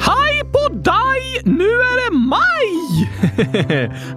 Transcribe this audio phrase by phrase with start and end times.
[0.00, 1.42] Hej på dig!
[1.44, 3.10] Nu är det maj!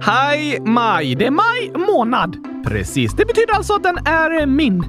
[0.02, 1.14] Hej maj!
[1.14, 2.36] Det är maj månad.
[2.66, 4.84] Precis, det betyder alltså att den är min.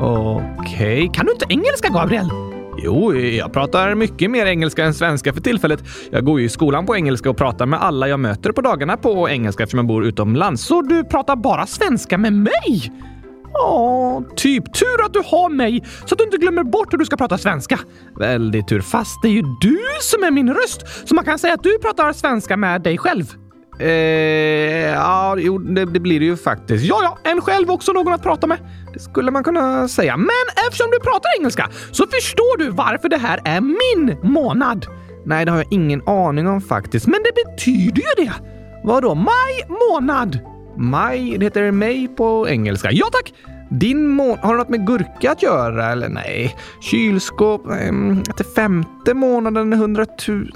[0.00, 1.08] Okej, okay.
[1.08, 2.28] kan du inte engelska Gabriel?
[2.78, 5.84] Jo, jag pratar mycket mer engelska än svenska för tillfället.
[6.10, 8.96] Jag går ju i skolan på engelska och pratar med alla jag möter på dagarna
[8.96, 10.62] på engelska eftersom jag bor utomlands.
[10.62, 12.92] Så du pratar bara svenska med mig?
[13.54, 14.74] Ja, typ.
[14.74, 17.38] Tur att du har mig så att du inte glömmer bort hur du ska prata
[17.38, 17.78] svenska.
[18.18, 18.80] Väldigt tur.
[18.80, 21.78] Fast det är ju du som är min röst, så man kan säga att du
[21.78, 23.24] pratar svenska med dig själv.
[23.78, 23.88] Eh,
[24.90, 26.84] ja, jo, det, det, blir det ju faktiskt.
[26.84, 28.58] Ja, ja, en själv också någon att prata med.
[28.92, 30.16] Det skulle man kunna säga.
[30.16, 34.86] Men eftersom du pratar engelska så förstår du varför det här är min månad.
[35.24, 37.06] Nej, det har jag ingen aning om faktiskt.
[37.06, 38.32] Men det betyder ju det.
[38.84, 39.14] Vadå?
[39.14, 40.38] Maj månad?
[40.82, 42.88] Maj, det heter May på engelska.
[42.92, 43.34] Ja tack!
[43.70, 46.56] Din månad, har det något med gurka att göra eller nej?
[46.80, 50.50] Kylskåp, Ähm, till femte månaden, hundratusen...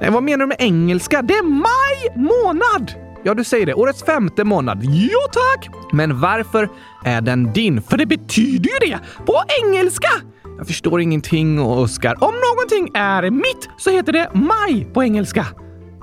[0.00, 1.22] Nej, vad menar du med engelska?
[1.22, 2.92] Det är maj månad!
[3.24, 3.74] Ja, du säger det.
[3.74, 4.84] Årets femte månad.
[4.84, 5.68] Ja, tack!
[5.92, 6.68] Men varför
[7.04, 7.82] är den din?
[7.82, 10.10] För det betyder ju det på engelska!
[10.58, 12.16] Jag förstår ingenting, Oskar.
[12.20, 15.46] Om någonting är mitt så heter det maj på engelska.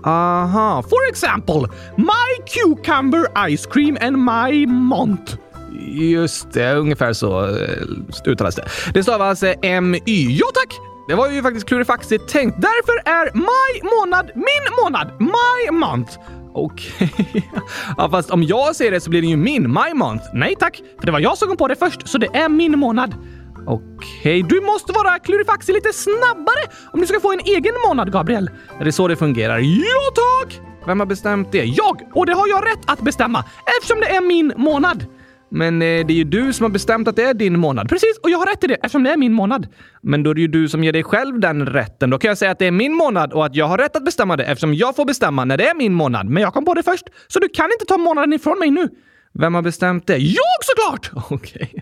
[0.04, 5.38] Aha, for example, my cucumber ice cream and my mont.
[6.14, 7.84] Just det, ungefär så eh,
[8.26, 8.68] uttalas det.
[8.94, 9.68] Det stavas eh, my.
[9.68, 10.38] M-Y.
[10.40, 10.80] Ja tack!
[11.08, 12.62] Det var ju faktiskt klurifaxigt tänkt.
[12.62, 15.12] Därför är maj månad min månad.
[15.20, 16.20] My month.
[16.54, 17.12] Okej.
[17.20, 17.42] Okay.
[17.98, 20.24] ja, fast om jag säger det så blir det ju min, my month.
[20.34, 22.80] Nej tack, för det var jag som kom på det först, så det är min
[22.80, 23.16] månad.
[23.68, 24.42] Okej, okay.
[24.42, 28.50] du måste vara klurifaxig lite snabbare om du ska få en egen månad, Gabriel.
[28.80, 29.60] Är det så det fungerar?
[29.60, 30.62] Ja, tack!
[30.86, 31.64] Vem har bestämt det?
[31.64, 32.02] Jag!
[32.14, 33.46] Och det har jag rätt att bestämma
[33.78, 35.06] eftersom det är min månad.
[35.52, 37.90] Men eh, det är ju du som har bestämt att det är din månad.
[37.90, 39.68] Precis, och jag har rätt till det eftersom det är min månad.
[40.02, 42.10] Men då är det ju du som ger dig själv den rätten.
[42.10, 44.06] Då kan jag säga att det är min månad och att jag har rätt att
[44.06, 46.30] bestämma det eftersom jag får bestämma när det är min månad.
[46.30, 48.90] Men jag kom på det först, så du kan inte ta månaden ifrån mig nu.
[49.34, 50.18] Vem har bestämt det?
[50.18, 51.12] Jag såklart!
[51.32, 51.70] Okej.
[51.72, 51.82] Okay.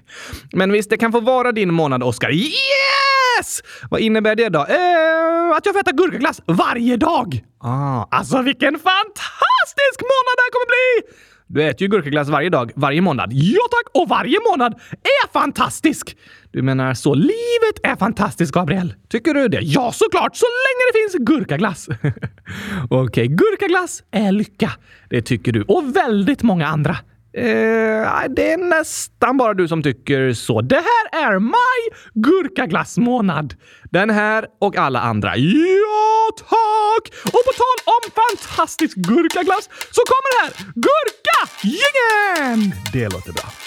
[0.54, 2.32] Men visst, det kan få vara din månad, Oscar.
[2.32, 3.64] Yes!
[3.90, 4.60] Vad innebär det då?
[4.60, 7.44] Eh, att jag får äta gurkaglass varje dag.
[7.60, 11.14] Ah, alltså vilken fantastisk månad det här kommer bli!
[11.50, 13.30] Du äter ju gurkaglass varje dag, varje månad.
[13.34, 14.02] Ja tack!
[14.02, 16.18] Och varje månad är fantastisk!
[16.52, 18.94] Du menar så livet är fantastiskt, Gabriel?
[19.10, 19.60] Tycker du det?
[19.62, 20.36] Ja, såklart!
[20.36, 21.88] Så länge det finns gurkaglass!
[22.90, 24.72] Okej, okay, gurkaglass är lycka.
[25.10, 25.62] Det tycker du.
[25.62, 26.98] Och väldigt många andra.
[27.38, 27.44] Eh,
[28.30, 30.62] det är nästan bara du som tycker så.
[30.62, 33.54] Det här är maj gurkaglassmånad.
[33.92, 35.38] Den här och alla andra.
[35.38, 37.14] Ja, tack!
[37.26, 42.74] Och på tal om fantastisk gurkaglass så kommer det här Gurka-gängen!
[42.94, 43.67] Det låter bra.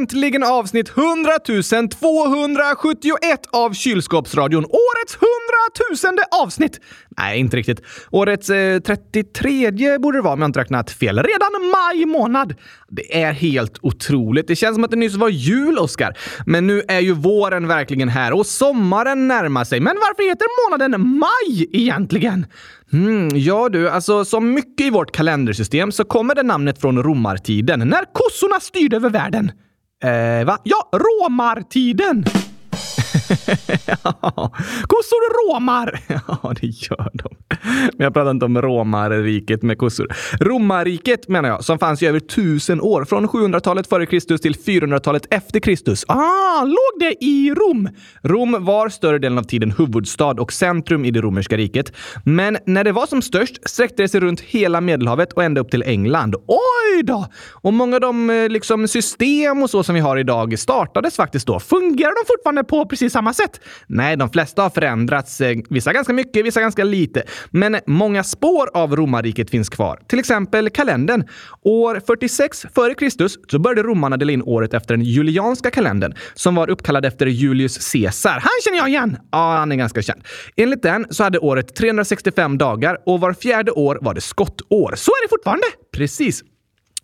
[0.00, 1.30] Äntligen avsnitt 100
[2.00, 4.64] 271 av Kylskåpsradion.
[4.64, 5.18] Årets
[6.02, 6.80] 100 000 avsnitt!
[7.18, 7.82] Nej, inte riktigt.
[8.10, 11.22] Årets eh, 33 borde det vara om jag inte räknat fel.
[11.22, 12.54] Redan maj månad!
[12.88, 14.48] Det är helt otroligt.
[14.48, 16.16] Det känns som att det nyss var jul, Oskar.
[16.46, 19.80] Men nu är ju våren verkligen här och sommaren närmar sig.
[19.80, 22.46] Men varför heter månaden maj egentligen?
[22.92, 27.88] Mm, ja du, alltså som mycket i vårt kalendersystem så kommer det namnet från romartiden,
[27.88, 29.52] när kossorna styrde över världen.
[30.02, 30.58] Eh, va?
[30.64, 32.24] Ja, romartiden!
[34.82, 36.00] kossor romar!
[36.08, 37.28] ja, det gör de.
[37.96, 40.08] Men jag pratar inte om romarriket med kossor.
[40.40, 45.26] Romarriket menar jag, som fanns i över tusen år, från 700-talet före Kristus till 400-talet
[45.30, 46.04] efter Kristus.
[46.08, 47.88] Ah, låg det i Rom?
[48.22, 51.92] Rom var större delen av tiden huvudstad och centrum i det romerska riket.
[52.24, 55.70] Men när det var som störst sträckte det sig runt hela Medelhavet och ända upp
[55.70, 56.34] till England.
[56.46, 57.26] Oj då!
[57.52, 61.46] Och många av de eh, liksom, system och så som vi har idag startades faktiskt
[61.46, 61.60] då.
[61.60, 63.60] Fungerar de fortfarande på precis samma sätt?
[63.86, 65.40] Nej, de flesta har förändrats.
[65.40, 67.22] Eh, vissa ganska mycket, vissa ganska lite.
[67.50, 70.00] Men många spår av romarriket finns kvar.
[70.06, 71.24] Till exempel kalendern.
[71.62, 73.28] År 46 f.Kr.
[73.50, 77.92] så började romarna dela in året efter den julianska kalendern som var uppkallad efter Julius
[77.92, 78.30] Caesar.
[78.30, 79.16] Han känner jag igen!
[79.32, 80.22] Ja, han är ganska känd.
[80.56, 84.94] Enligt den så hade året 365 dagar och var fjärde år var det skottår.
[84.96, 85.66] Så är det fortfarande!
[85.92, 86.42] Precis.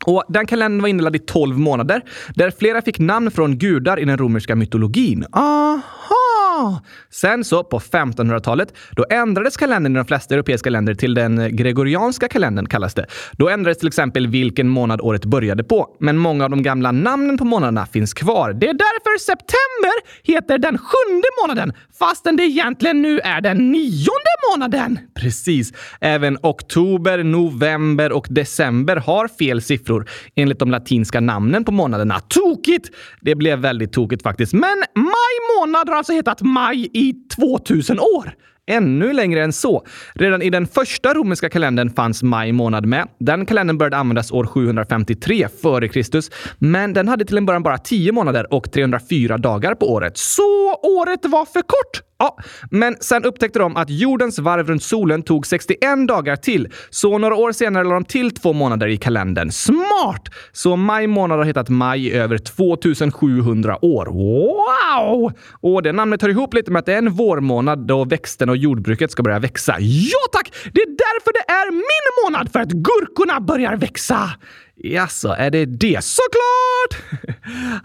[0.05, 2.03] Och Den kalendern var indelad i 12 månader,
[2.35, 5.27] där flera fick namn från gudar i den romerska mytologin.
[5.33, 6.46] Aha!
[7.11, 12.29] Sen så, på 1500-talet, då ändrades kalendern i de flesta europeiska länder till den gregorianska
[12.29, 13.07] kalendern, kallas det.
[13.33, 15.97] Då ändrades till exempel vilken månad året började på.
[16.01, 18.53] Men många av de gamla namnen på månaderna finns kvar.
[18.53, 19.93] Det är därför september
[20.23, 24.99] heter den sjunde månaden, fastän det egentligen nu är den nionde månaden.
[25.15, 25.73] Precis.
[26.01, 32.21] Även oktober, november och december har fel siffror enligt de latinska namnen på månaderna.
[32.29, 32.91] Tokigt!
[33.21, 34.53] Det blev väldigt tokigt faktiskt.
[34.53, 38.35] Men maj månad har alltså hetat maj i 2000 år.
[38.71, 39.87] Ännu längre än så.
[40.15, 43.09] Redan i den första romerska kalendern fanns maj månad med.
[43.19, 46.65] Den kalendern började användas år 753 f.Kr.
[46.65, 50.19] Men den hade till en början bara 10 månader och 304 dagar på året.
[50.19, 52.03] Så året var för kort!
[52.19, 52.39] Ja,
[52.71, 56.69] men sen upptäckte de att jordens varv runt solen tog 61 dagar till.
[56.91, 59.51] Så några år senare lade de till två månader i kalendern.
[59.51, 60.29] Smart!
[60.53, 64.07] Så maj månad har hetat maj i över 2700 år.
[64.07, 65.33] Wow!
[65.61, 68.57] Och det namnet hör ihop lite med att det är en vårmånad då växten och
[68.57, 69.77] jordbruket ska börja växa.
[69.81, 70.53] Ja tack!
[70.73, 72.53] Det är därför det är min månad!
[72.53, 74.31] För att gurkorna börjar växa!
[74.79, 76.05] Jaså, är det det?
[76.05, 77.21] Såklart!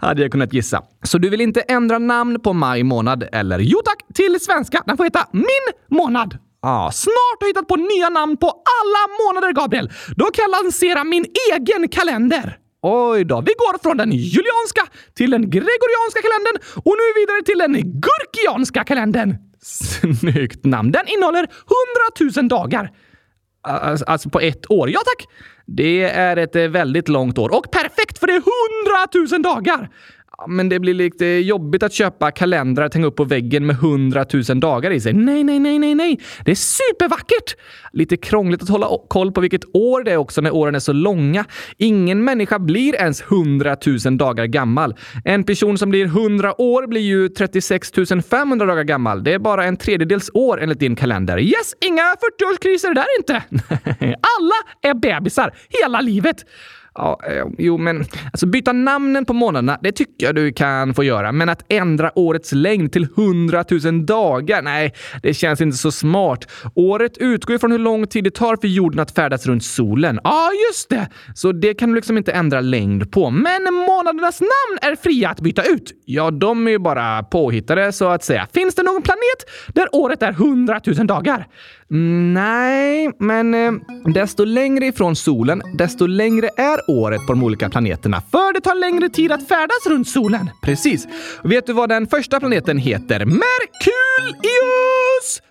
[0.00, 0.82] Hade jag kunnat gissa.
[1.02, 3.58] Så du vill inte ändra namn på maj månad, eller?
[3.58, 4.82] Jo tack, till svenska.
[4.86, 6.38] Den får heta min månad.
[6.62, 9.90] Ah, snart har jag hittat på nya namn på alla månader, Gabriel.
[10.16, 12.58] Då kan jag lansera min egen kalender.
[12.82, 14.82] Oj då, vi går från den julianska
[15.14, 19.36] till den gregorianska kalendern och nu vidare till den gurkianska kalendern.
[19.62, 20.92] Snyggt namn.
[20.92, 21.48] Den innehåller
[22.24, 22.90] 100 000 dagar.
[23.62, 24.90] Alltså, alltså på ett år.
[24.90, 25.28] Ja tack!
[25.66, 29.90] Det är ett eh, väldigt långt år och perfekt för det är hundratusen dagar!
[30.48, 34.60] Men det blir lite jobbigt att köpa kalendrar att hänga upp på väggen med hundratusen
[34.60, 35.12] dagar i sig.
[35.12, 36.20] Nej, nej, nej, nej, nej.
[36.44, 37.56] Det är supervackert!
[37.92, 40.92] Lite krångligt att hålla koll på vilket år det är också när åren är så
[40.92, 41.44] långa.
[41.76, 44.94] Ingen människa blir ens hundratusen dagar gammal.
[45.24, 47.92] En person som blir hundra år blir ju 36
[48.30, 49.24] 500 dagar gammal.
[49.24, 51.38] Det är bara en tredjedels år enligt din kalender.
[51.38, 53.42] Yes, inga 40-årskriser där inte!
[54.38, 56.44] Alla är bebisar hela livet.
[56.94, 61.04] Ja, eh, jo, men alltså byta namnen på månaderna, det tycker jag du kan få
[61.04, 61.32] göra.
[61.32, 66.50] Men att ändra årets längd till 100 000 dagar, nej, det känns inte så smart.
[66.74, 70.20] Året utgår från hur lång tid det tar för jorden att färdas runt solen.
[70.24, 71.08] Ja, ah, just det!
[71.34, 73.30] Så det kan du liksom inte ändra längd på.
[73.30, 75.92] Men månadernas namn är fria att byta ut.
[76.04, 78.46] Ja, de är ju bara påhittade så att säga.
[78.54, 81.46] Finns det någon planet där året är 100 000 dagar?
[81.92, 83.72] Mm, nej, men eh,
[84.14, 88.22] desto längre ifrån solen, desto längre är året på de olika planeterna.
[88.30, 90.50] För det tar längre tid att färdas runt solen.
[90.62, 91.06] Precis.
[91.44, 93.24] Vet du vad den första planeten heter?
[93.24, 93.42] Merkurius!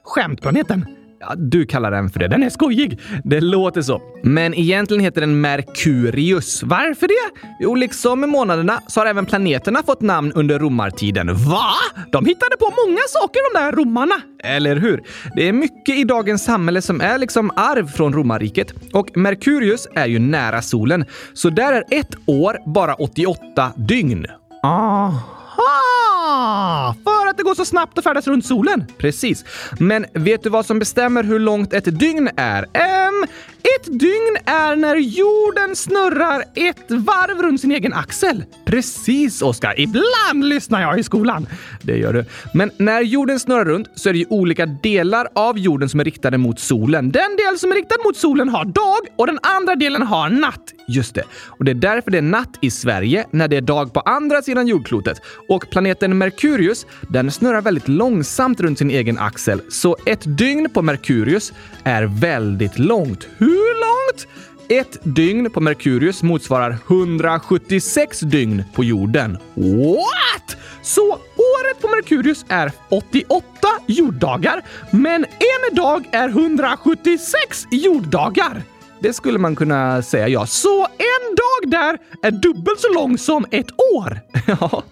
[0.04, 0.86] Skämtplaneten.
[1.22, 2.28] Ja, du kallar den för det.
[2.28, 3.00] Den är skojig.
[3.24, 4.02] Det låter så.
[4.24, 6.64] Men egentligen heter den Merkurius.
[6.64, 7.40] Varför det?
[7.60, 11.28] Jo, liksom med månaderna så har även planeterna fått namn under romartiden.
[11.34, 11.72] Va?
[12.12, 14.16] De hittade på många saker de där romarna.
[14.44, 15.04] Eller hur?
[15.36, 18.74] Det är mycket i dagens samhälle som är liksom arv från romarriket.
[18.94, 21.06] Och Merkurius är ju nära solen.
[21.34, 24.26] Så där är ett år bara 88 dygn.
[24.64, 25.31] Aha!
[25.58, 26.96] Aha!
[27.04, 28.86] För att det går så snabbt att färdas runt solen.
[28.98, 29.46] Precis.
[29.80, 32.64] Men vet du vad som bestämmer hur långt ett dygn är?
[32.64, 33.26] Um,
[33.64, 38.44] ett dygn är när jorden snurrar ett varv runt sin egen axel.
[38.66, 39.80] Precis, Oskar.
[39.80, 41.48] Ibland lyssnar jag i skolan.
[41.82, 42.26] Det gör du.
[42.54, 46.04] Men när jorden snurrar runt så är det ju olika delar av jorden som är
[46.04, 47.12] riktade mot solen.
[47.12, 50.74] Den del som är riktad mot solen har dag och den andra delen har natt.
[50.88, 51.24] Just det.
[51.48, 54.42] Och det är därför det är natt i Sverige när det är dag på andra
[54.42, 55.22] sidan jordklotet.
[55.50, 59.62] Och planeten Merkurius, den snurrar väldigt långsamt runt sin egen axel.
[59.70, 63.28] Så ett dygn på Merkurius är väldigt långt.
[63.38, 64.28] Hur långt?
[64.70, 69.38] Ett dygn på Merkurius motsvarar 176 dygn på jorden.
[69.56, 70.58] What?
[70.82, 71.20] Så
[71.62, 73.44] året på Merkurius är 88
[73.88, 78.64] jorddagar, men en dag är 176 jorddagar.
[79.00, 80.46] Det skulle man kunna säga, ja.
[80.46, 84.20] Så en dag där är dubbelt så lång som ett år.
[84.62, 84.84] Ja,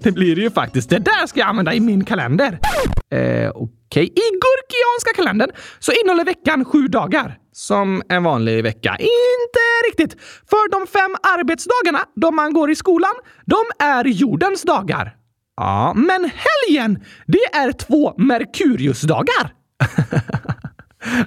[0.00, 0.90] det blir det ju faktiskt.
[0.90, 2.58] Det där ska jag använda i min kalender.
[3.10, 4.04] Eh, Okej, okay.
[4.04, 7.38] i gurkianska kalendern så innehåller veckan sju dagar.
[7.52, 8.96] Som en vanlig vecka.
[8.98, 10.20] Inte riktigt.
[10.50, 13.14] För de fem arbetsdagarna, de man går i skolan,
[13.46, 15.23] de är jordens dagar.
[15.56, 19.52] Ja, men helgen, det är två Merkuriusdagar.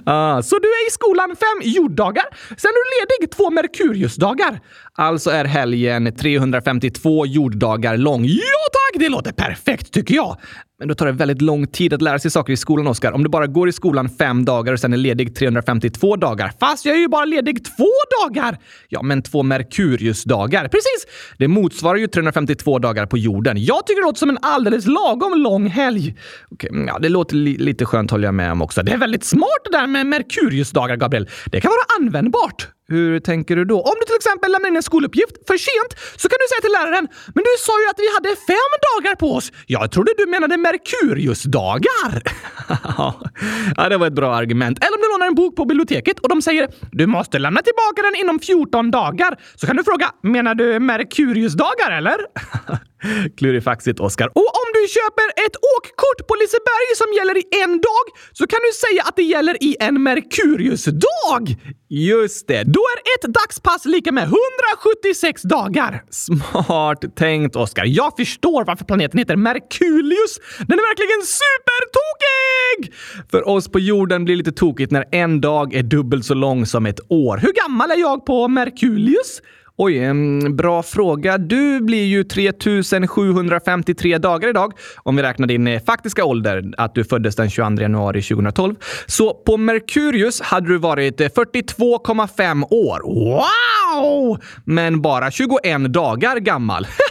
[0.04, 4.60] Ah, så du är i skolan fem jorddagar, sen är du ledig två Merkuriusdagar.
[4.94, 8.24] Alltså är helgen 352 jorddagar lång.
[8.24, 10.36] Ja tack, det låter perfekt tycker jag.
[10.78, 13.12] Men då tar det väldigt lång tid att lära sig saker i skolan, Oskar.
[13.12, 16.52] Om du bara går i skolan fem dagar och sen är ledig 352 dagar.
[16.60, 17.88] Fast jag är ju bara ledig två
[18.22, 18.58] dagar!
[18.88, 20.62] Ja, men två Merkuriusdagar.
[20.62, 21.06] Precis!
[21.38, 23.64] Det motsvarar ju 352 dagar på jorden.
[23.64, 26.16] Jag tycker det låter som en alldeles lagom lång helg.
[26.50, 28.82] Okej, mm, ja, det låter li lite skönt håller jag med om också.
[28.82, 31.28] Det är väldigt smart det där med Merkuriusdagar, Gabriel.
[31.46, 32.68] Det kan vara användbart.
[32.90, 33.80] Hur tänker du då?
[33.80, 36.72] Om du till exempel lämnar in en skoluppgift för sent så kan du säga till
[36.78, 39.52] läraren “Men du sa ju att vi hade fem dagar på oss.
[39.66, 42.22] Jag trodde du menade Merkuriusdagar.”
[43.76, 44.78] Ja, det var ett bra argument.
[44.84, 48.02] Eller om du lånar en bok på biblioteket och de säger “Du måste lämna tillbaka
[48.02, 52.16] den inom 14 dagar.” Så kan du fråga “Menar du Merkuriusdagar eller?”
[53.38, 54.26] Klurifaxigt, Oskar.
[54.26, 54.52] Och
[54.88, 59.02] du köper ett åkkort på Liseberg som gäller i en dag så kan du säga
[59.02, 61.56] att det gäller i en Merkuriusdag.
[61.88, 62.64] Just det.
[62.64, 66.02] Då är ett dagspass lika med 176 dagar.
[66.10, 67.84] Smart tänkt, Oskar.
[67.84, 70.38] Jag förstår varför planeten heter Merkurius.
[70.58, 72.94] Den är verkligen supertokig!
[73.30, 76.66] För oss på jorden blir det lite tokigt när en dag är dubbelt så lång
[76.66, 77.36] som ett år.
[77.36, 79.40] Hur gammal är jag på Merkurius?
[79.80, 81.38] Oj, en bra fråga.
[81.38, 87.04] Du blir ju 3753 dagar idag om vi räknar din eh, faktiska ålder, att du
[87.04, 88.74] föddes den 22 januari 2012.
[89.06, 93.00] Så på Merkurius hade du varit eh, 42,5 år.
[93.04, 94.38] Wow!
[94.64, 96.86] Men bara 21 dagar gammal.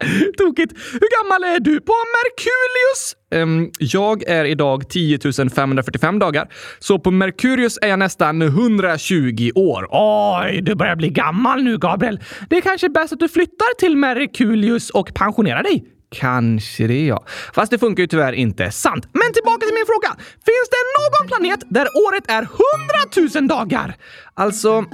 [0.38, 0.72] Tokigt!
[0.92, 3.16] Hur gammal är du på Merkurius?
[3.34, 5.18] Um, jag är idag 10
[5.54, 6.48] 545 dagar,
[6.78, 9.88] så på Merkurius är jag nästan 120 år.
[9.90, 12.20] Oj, du börjar bli gammal nu, Gabriel.
[12.50, 15.84] Det är kanske bäst att du flyttar till Merkurius och pensionerar dig.
[16.10, 17.24] Kanske det, ja.
[17.54, 18.70] Fast det funkar ju tyvärr inte.
[18.70, 19.08] Sant.
[19.12, 20.16] Men tillbaka till min fråga.
[20.20, 23.94] Finns det någon planet där året är 100 000 dagar?
[24.34, 24.84] Alltså,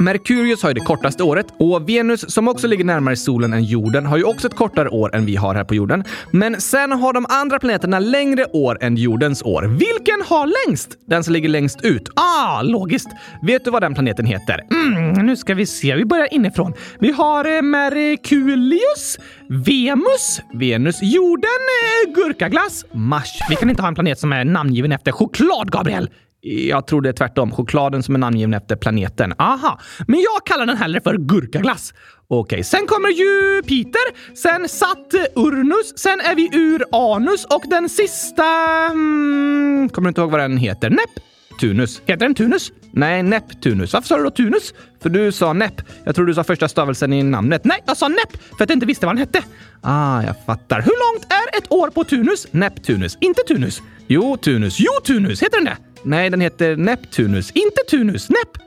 [0.00, 4.06] Merkurius har ju det kortaste året och Venus, som också ligger närmare solen än jorden,
[4.06, 6.04] har ju också ett kortare år än vi har här på jorden.
[6.30, 9.62] Men sen har de andra planeterna längre år än jordens år.
[9.62, 10.98] Vilken har längst?
[11.06, 12.08] Den som ligger längst ut.
[12.16, 13.08] Ah, logiskt.
[13.42, 14.60] Vet du vad den planeten heter?
[14.70, 15.94] Mm, nu ska vi se.
[15.94, 16.72] Vi börjar inifrån.
[16.98, 23.38] Vi har eh, Merkurius, Venus, Venus, jorden, eh, gurkaglass, Mars.
[23.48, 26.10] Vi kan inte ha en planet som är namngiven efter choklad, Gabriel.
[26.42, 27.52] Jag tror det är tvärtom.
[27.52, 29.34] Chokladen som är namngiven efter planeten.
[29.38, 31.94] Aha, men jag kallar den hellre för gurkaglass.
[32.28, 38.42] Okej, sen kommer Jupiter, sen Saturnus, sen är vi Uranus och den sista...
[38.90, 40.90] Hmm, kommer du inte ihåg vad den heter?
[40.90, 42.02] Neptunus.
[42.06, 42.72] Heter den Tunus?
[42.92, 43.92] Nej, Neptunus.
[43.92, 44.74] Varför sa du då Tunus?
[45.02, 45.82] För du sa Nepp.
[46.04, 47.64] Jag tror du sa första stavelsen i namnet.
[47.64, 49.42] Nej, jag sa Nepp för att jag inte visste vad den hette.
[49.80, 50.80] Ah, jag fattar.
[50.80, 52.46] Hur långt är ett år på Tunus?
[52.50, 53.82] Neptunus, inte Tunus.
[54.06, 54.76] Jo, Tunus.
[54.80, 55.42] Jo, Tunus.
[55.42, 55.76] Heter den det?
[56.02, 57.50] Nej, den heter Neptunus.
[57.50, 58.28] Inte Tunus.
[58.28, 58.62] Nep.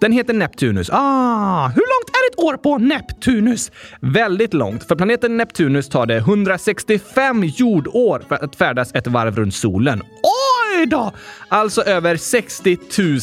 [0.00, 0.90] Den heter Neptunus.
[0.92, 3.70] Ah, hur långt är ett år på Neptunus?
[4.00, 4.88] Väldigt långt.
[4.88, 10.02] För planeten Neptunus tar det 165 jordår för att färdas ett varv runt solen.
[10.02, 11.12] Oj då!
[11.48, 12.78] Alltså över 60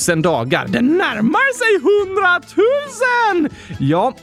[0.10, 0.68] 000 dagar.
[0.68, 2.42] Den närmar sig 100
[3.42, 3.50] 000!
[3.80, 4.14] Ja,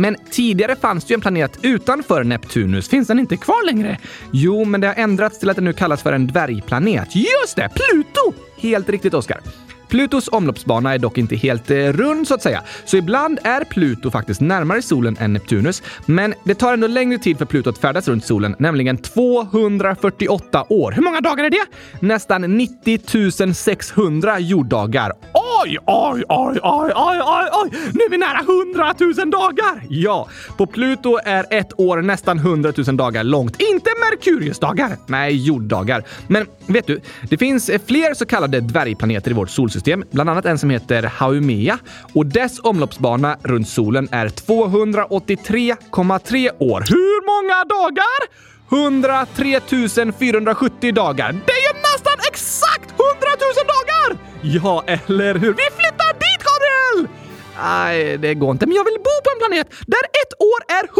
[0.00, 2.88] men tidigare fanns det ju en planet utanför Neptunus.
[2.88, 3.98] Finns den inte kvar längre?
[4.32, 7.08] Jo, men det har ändrats till att den nu kallas för en dvärgplanet.
[7.16, 7.68] Just det!
[7.74, 8.34] Pluto!
[8.56, 9.40] Helt riktigt, Oskar.
[9.90, 14.10] Plutos omloppsbana är dock inte helt eh, rund så att säga, så ibland är Pluto
[14.10, 15.82] faktiskt närmare solen än Neptunus.
[16.06, 20.92] Men det tar ändå längre tid för Pluto att färdas runt solen, nämligen 248 år.
[20.92, 21.66] Hur många dagar är det?
[22.00, 25.12] Nästan 90 600 jorddagar.
[25.64, 27.70] Oj, oj, oj, oj, oj, oj, oj!
[27.92, 29.82] Nu är vi nära 100 000 dagar!
[29.88, 33.56] Ja, på Pluto är ett år nästan 100 000 dagar långt.
[33.60, 34.96] Inte Merkuriusdagar.
[35.06, 36.04] Nej, jorddagar.
[36.26, 39.79] Men vet du, det finns eh, fler så kallade dvärgplaneter i vårt solsystem,
[40.10, 41.78] bland annat en som heter Haumea
[42.14, 46.84] och dess omloppsbana runt solen är 283,3 år.
[46.88, 48.20] Hur många dagar?
[48.70, 49.60] 103
[50.18, 51.32] 470 dagar.
[51.32, 53.00] Det är ju nästan exakt 100
[53.40, 54.16] 000 dagar!
[54.42, 55.52] Ja, eller hur?
[55.52, 57.08] Vi flyttar dit, Gabriel!
[57.62, 58.66] Nej, det går inte.
[58.66, 60.90] Men jag vill bo på en planet där ett år är 100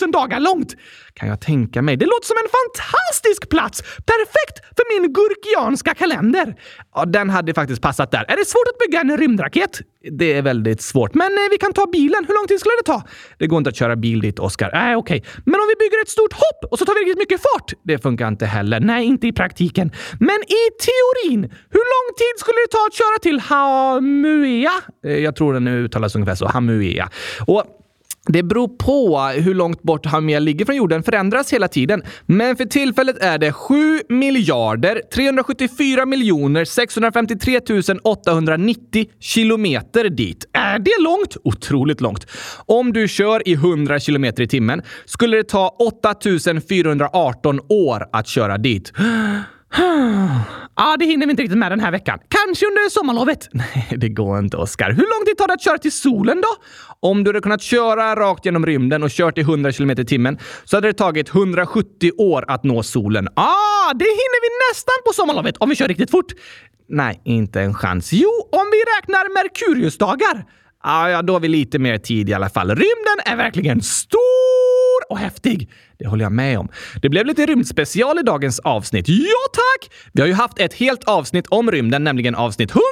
[0.00, 0.74] 000 dagar långt
[1.18, 1.96] kan jag tänka mig.
[1.96, 3.82] Det låter som en fantastisk plats!
[3.82, 6.54] Perfekt för min gurkianska kalender!
[6.94, 8.24] Ja, den hade faktiskt passat där.
[8.28, 9.80] Är det svårt att bygga en rymdraket?
[10.10, 12.24] Det är väldigt svårt, men eh, vi kan ta bilen.
[12.28, 13.02] Hur lång tid skulle det ta?
[13.38, 14.70] Det går inte att köra bil dit, Oskar.
[14.72, 15.18] Nej, äh, okej.
[15.18, 15.42] Okay.
[15.44, 17.72] Men om vi bygger ett stort hopp och så tar vi riktigt mycket fart?
[17.82, 18.80] Det funkar inte heller.
[18.80, 19.92] Nej, inte i praktiken.
[20.20, 21.42] Men i teorin,
[21.74, 24.72] hur lång tid skulle det ta att köra till Hamuea?
[25.06, 26.46] Eh, jag tror den uttalas ungefär så.
[26.46, 27.10] Hamuea.
[27.46, 27.64] Och
[28.28, 32.02] det beror på hur långt bort Haumea ligger från jorden förändras hela tiden.
[32.26, 37.60] Men för tillfället är det 7 miljarder 374 miljoner 653
[38.02, 40.44] 890 kilometer dit.
[40.52, 41.36] Är det långt?
[41.44, 42.26] Otroligt långt.
[42.66, 48.58] Om du kör i 100 kilometer i timmen skulle det ta 8418 år att köra
[48.58, 48.92] dit.
[50.80, 52.18] Ja, det hinner vi inte riktigt med den här veckan.
[52.28, 53.48] Kanske under sommarlovet?
[53.52, 54.90] Nej, det går inte, Oskar.
[54.90, 56.48] Hur lång tid tar det att köra till solen då?
[57.08, 60.38] Om du hade kunnat köra rakt genom rymden och kört i 100 km i timmen
[60.64, 63.28] så hade det tagit 170 år att nå solen.
[63.34, 66.32] Ah, det hinner vi nästan på sommarlovet om vi kör riktigt fort.
[66.88, 68.12] Nej, inte en chans.
[68.12, 70.44] Jo, om vi räknar Merkuriusdagar.
[70.82, 72.68] Ah, ja, då har vi lite mer tid i alla fall.
[72.68, 74.77] Rymden är verkligen stor
[75.08, 75.70] och häftig.
[75.98, 76.68] Det håller jag med om.
[77.02, 79.08] Det blev lite rymdspecial i dagens avsnitt.
[79.08, 79.90] Ja, tack!
[80.12, 82.82] Vi har ju haft ett helt avsnitt om rymden, nämligen avsnitt 100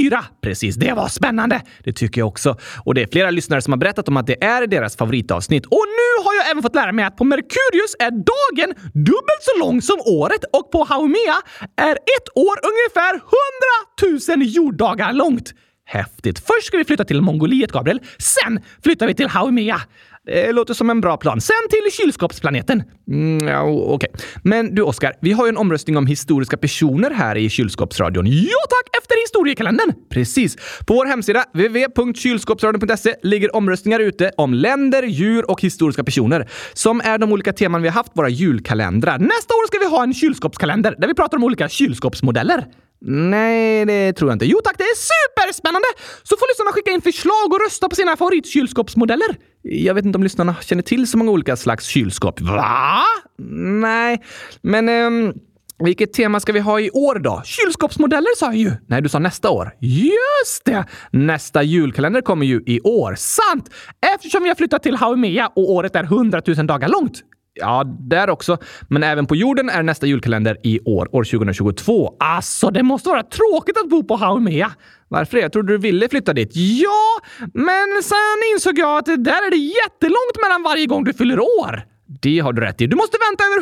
[0.00, 0.24] 094.
[0.42, 1.62] Precis, det var spännande.
[1.84, 2.56] Det tycker jag också.
[2.84, 5.66] Och det är flera lyssnare som har berättat om att det är deras favoritavsnitt.
[5.66, 9.58] Och nu har jag även fått lära mig att på Merkurius är dagen dubbelt så
[9.58, 11.36] lång som året och på Haumea
[11.76, 15.54] är ett år ungefär 100 000 jorddagar långt.
[15.88, 16.38] Häftigt.
[16.38, 18.00] Först ska vi flytta till Mongoliet, Gabriel.
[18.18, 19.80] Sen flyttar vi till Haumea.
[20.26, 21.40] Det låter som en bra plan.
[21.40, 22.82] Sen till kylskåpsplaneten.
[23.08, 23.94] Mm, ja, Okej.
[23.94, 24.26] Okay.
[24.42, 28.26] Men du, Oskar, vi har ju en omröstning om historiska personer här i kylskåpsradion.
[28.26, 29.02] Ja tack!
[29.02, 29.92] Efter historiekalendern!
[30.10, 30.56] Precis.
[30.86, 37.18] På vår hemsida www.kylskåpsradion.se ligger omröstningar ute om länder, djur och historiska personer som är
[37.18, 39.18] de olika teman vi har haft våra julkalendrar.
[39.18, 42.64] Nästa år ska vi ha en kylskåpskalender där vi pratar om olika kylskåpsmodeller.
[43.08, 44.46] Nej, det tror jag inte.
[44.46, 45.86] Jo tack, det är superspännande!
[46.22, 49.36] Så får lyssnarna skicka in förslag och rösta på sina favoritkylskåpsmodeller.
[49.62, 52.40] Jag vet inte om lyssnarna känner till så många olika slags kylskåp.
[52.40, 53.02] Va?
[53.38, 54.22] Nej,
[54.62, 54.88] men...
[54.88, 55.34] Um...
[55.78, 57.42] Vilket tema ska vi ha i år då?
[57.44, 58.72] Kylskåpsmodeller sa jag ju.
[58.86, 59.72] Nej, du sa nästa år.
[59.80, 60.84] Just det!
[61.10, 63.14] Nästa julkalender kommer ju i år.
[63.18, 63.70] Sant!
[64.14, 67.22] Eftersom vi har flyttat till Haumea och året är 100 000 dagar långt.
[67.56, 68.58] Ja, där också.
[68.88, 72.16] Men även på jorden är nästa julkalender i år, år 2022.
[72.20, 74.72] Alltså, det måste vara tråkigt att bo på Haumea.
[75.08, 75.42] Varför det?
[75.42, 76.50] Jag trodde du ville flytta dit.
[76.54, 77.20] Ja,
[77.54, 81.84] men sen insåg jag att där är det jättelångt mellan varje gång du fyller år.
[82.22, 82.86] Det har du rätt i.
[82.86, 83.60] Du måste vänta över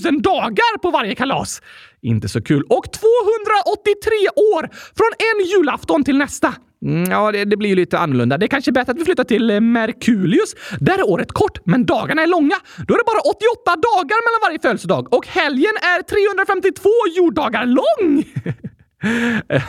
[0.00, 1.62] 100 000 dagar på varje kalas.
[2.02, 2.62] Inte så kul.
[2.62, 4.10] Och 283
[4.54, 4.62] år
[4.96, 6.54] från en julafton till nästa.
[6.82, 8.38] Mm, ja, det, det, blir ju lite annorlunda.
[8.38, 10.54] Det är kanske bättre att vi flyttar till eh, Merkulius.
[10.80, 12.56] Där är året kort, men dagarna är långa.
[12.86, 18.24] Då är det bara 88 dagar mellan varje födelsedag och helgen är 352 jorddagar lång!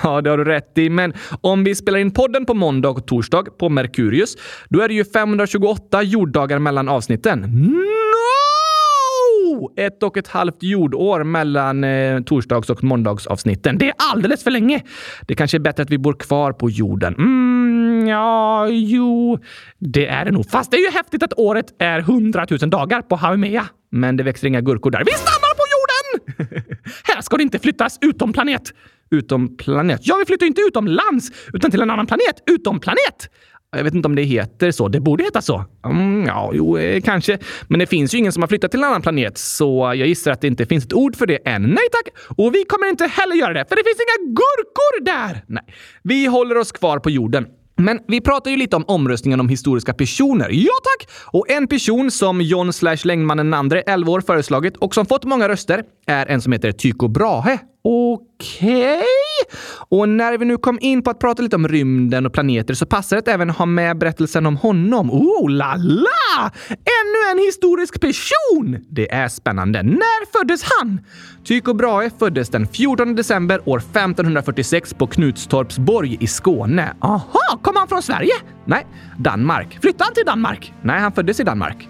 [0.04, 0.90] Ja, det har du rätt i.
[0.90, 4.36] Men om vi spelar in podden på måndag och torsdag på Merkurius,
[4.70, 7.44] då är det ju 528 jorddagar mellan avsnitten.
[7.44, 7.97] Mm.
[9.78, 13.78] Ett och ett halvt jordår mellan eh, torsdags och måndagsavsnitten.
[13.78, 14.82] Det är alldeles för länge!
[15.28, 17.16] Det kanske är bättre att vi bor kvar på jorden.
[17.16, 19.40] Mm, ja, jo,
[19.80, 20.50] det är det nog.
[20.50, 23.66] Fast det är ju häftigt att året är 100 000 dagar på Haumea.
[23.92, 25.04] Men det växer inga gurkor där.
[25.06, 25.88] Vi stannar på jorden!
[27.04, 28.74] Här ska det inte flyttas utom planet.
[29.12, 30.02] Utom planet?
[30.04, 32.44] Ja, vi flyttar inte utomlands, utan till en annan planet.
[32.46, 33.30] Utom planet!
[33.76, 34.88] Jag vet inte om det heter så.
[34.88, 35.66] Det borde heta så.
[35.86, 37.38] Mm, ja, jo, eh, kanske.
[37.68, 40.32] Men det finns ju ingen som har flyttat till en annan planet, så jag gissar
[40.32, 41.62] att det inte finns ett ord för det än.
[41.62, 42.14] Nej tack!
[42.38, 45.44] Och vi kommer inte heller göra det, för det finns inga gurkor där!
[45.48, 45.64] Nej,
[46.04, 47.46] vi håller oss kvar på jorden.
[47.80, 50.50] Men vi pratar ju lite om omröstningen om historiska personer.
[50.52, 51.10] Ja tack!
[51.26, 55.50] Och en person som John slash Längmannen andre, 11 år, föreslagit och som fått många
[55.50, 57.60] röster är en som heter Tycho Brahe.
[57.90, 58.96] Okej?
[58.96, 59.04] Okay.
[59.90, 62.86] Och när vi nu kom in på att prata lite om rymden och planeter så
[62.86, 65.12] passar det att även ha med berättelsen om honom.
[65.12, 66.52] Oh la la!
[66.70, 68.86] Ännu en historisk person!
[68.90, 69.84] Det är spännande.
[69.84, 71.02] När föddes han?
[71.44, 76.94] Tycho Brahe föddes den 14 december år 1546 på Knutstorpsborg i Skåne.
[77.02, 78.34] Aha, kom han från Sverige?
[78.66, 79.78] Nej, Danmark.
[79.82, 80.74] Flyttade han till Danmark?
[80.82, 81.90] Nej, han föddes i Danmark.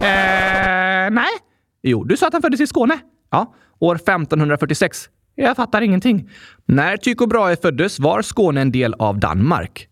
[0.00, 1.32] Eh, nej.
[1.82, 2.98] Jo, du sa att han föddes i Skåne.
[3.30, 5.08] Ja, år 1546.
[5.40, 6.30] Jag fattar ingenting.
[6.66, 9.88] När Tycho Brahe föddes var Skåne en del av Danmark.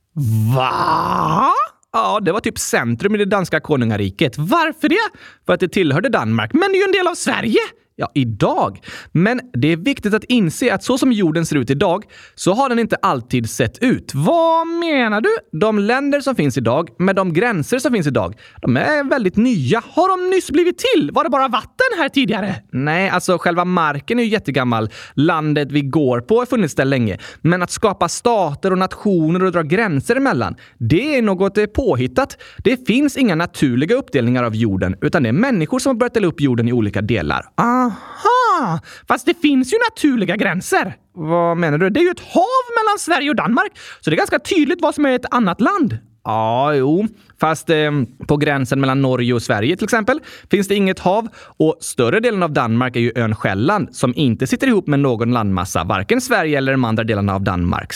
[0.57, 1.53] Va?
[1.93, 4.39] Ja, det var typ centrum i det danska konungariket.
[4.39, 5.19] Varför det?
[5.47, 6.53] För att det tillhörde Danmark.
[6.53, 7.59] Men det är ju en del av Sverige!
[7.99, 8.81] Ja, idag.
[9.13, 12.05] Men det är viktigt att inse att så som jorden ser ut idag
[12.35, 14.13] så har den inte alltid sett ut.
[14.15, 15.59] Vad menar du?
[15.61, 19.83] De länder som finns idag, med de gränser som finns idag, de är väldigt nya.
[19.91, 21.11] Har de nyss blivit till?
[21.13, 22.55] Var det bara vatten här tidigare?
[22.73, 24.91] Nej, alltså själva marken är ju jättegammal.
[25.15, 27.19] Landet vi går på har funnits där länge.
[27.41, 32.39] Men att skapa stater och nationer och dra gränser emellan, det är något eh, påhittat.
[32.65, 36.27] Det finns inga naturliga uppdelningar av jorden, utan det är människor som har börjat dela
[36.27, 37.47] upp jorden i olika delar.
[37.55, 38.81] Ah, Aha!
[39.09, 40.97] Fast det finns ju naturliga gränser.
[41.13, 41.91] Vad menar du?
[41.91, 44.95] Det är ju ett hav mellan Sverige och Danmark, så det är ganska tydligt vad
[44.95, 45.99] som är ett annat land.
[46.25, 47.07] Ja, jo.
[47.41, 47.91] Fast eh,
[48.29, 50.21] på gränsen mellan Norge och Sverige till exempel
[50.51, 54.47] finns det inget hav och större delen av Danmark är ju ön Själland som inte
[54.47, 57.93] sitter ihop med någon landmassa, varken Sverige eller de andra delarna av Danmark.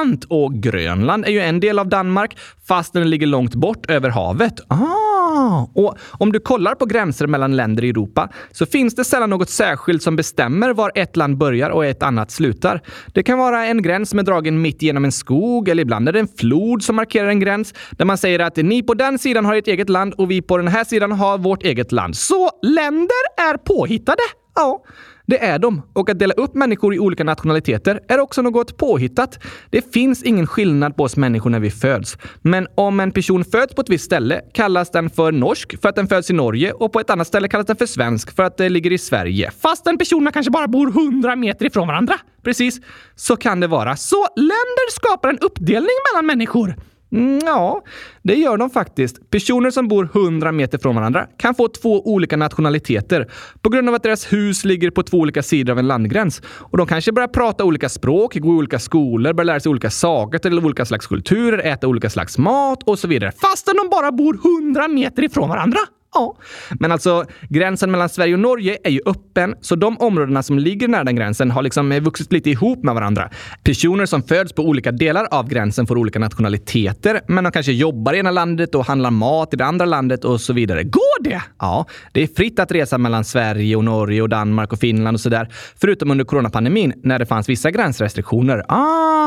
[0.00, 0.24] Sant!
[0.28, 4.60] Och Grönland är ju en del av Danmark fast den ligger långt bort över havet.
[4.68, 5.66] Ah!
[5.74, 9.50] Och om du kollar på gränser mellan länder i Europa så finns det sällan något
[9.50, 12.80] särskilt som bestämmer var ett land börjar och ett annat slutar.
[13.14, 16.12] Det kan vara en gräns som är dragen mitt genom en skog eller ibland är
[16.12, 19.44] det en flod som markerar en gräns där man säger att ni på den sidan
[19.44, 22.16] har ett eget land och vi på den här sidan har vårt eget land.
[22.16, 24.22] Så länder är påhittade.
[24.54, 24.84] Ja,
[25.30, 25.82] det är de.
[25.92, 29.38] Och att dela upp människor i olika nationaliteter är också något påhittat.
[29.70, 32.18] Det finns ingen skillnad på oss människor när vi föds.
[32.42, 35.96] Men om en person föds på ett visst ställe kallas den för norsk för att
[35.96, 38.56] den föds i Norge och på ett annat ställe kallas den för svensk för att
[38.56, 39.50] det ligger i Sverige.
[39.60, 42.14] Fast den personerna kanske bara bor hundra meter ifrån varandra.
[42.42, 42.80] Precis,
[43.16, 43.96] så kan det vara.
[43.96, 46.74] Så länder skapar en uppdelning mellan människor.
[47.12, 47.82] Mm, ja,
[48.22, 49.30] det gör de faktiskt.
[49.30, 53.30] Personer som bor 100 meter från varandra kan få två olika nationaliteter
[53.62, 56.42] på grund av att deras hus ligger på två olika sidor av en landgräns.
[56.46, 59.90] Och de kanske börjar prata olika språk, gå i olika skolor, börjar lära sig olika
[59.90, 63.32] saker till olika slags kulturer, äta olika slags mat och så vidare.
[63.32, 65.78] Fastän de bara bor 100 meter ifrån varandra.
[66.14, 66.36] Ja,
[66.70, 70.88] men alltså gränsen mellan Sverige och Norge är ju öppen, så de områdena som ligger
[70.88, 73.30] nära den gränsen har liksom vuxit lite ihop med varandra.
[73.64, 78.12] Personer som föds på olika delar av gränsen får olika nationaliteter, men de kanske jobbar
[78.12, 80.82] i ena landet och handlar mat i det andra landet och så vidare.
[80.82, 81.42] Går det?
[81.58, 85.20] Ja, det är fritt att resa mellan Sverige och Norge och Danmark och Finland och
[85.20, 85.48] sådär,
[85.80, 88.64] förutom under coronapandemin när det fanns vissa gränsrestriktioner.
[88.68, 89.19] Ah,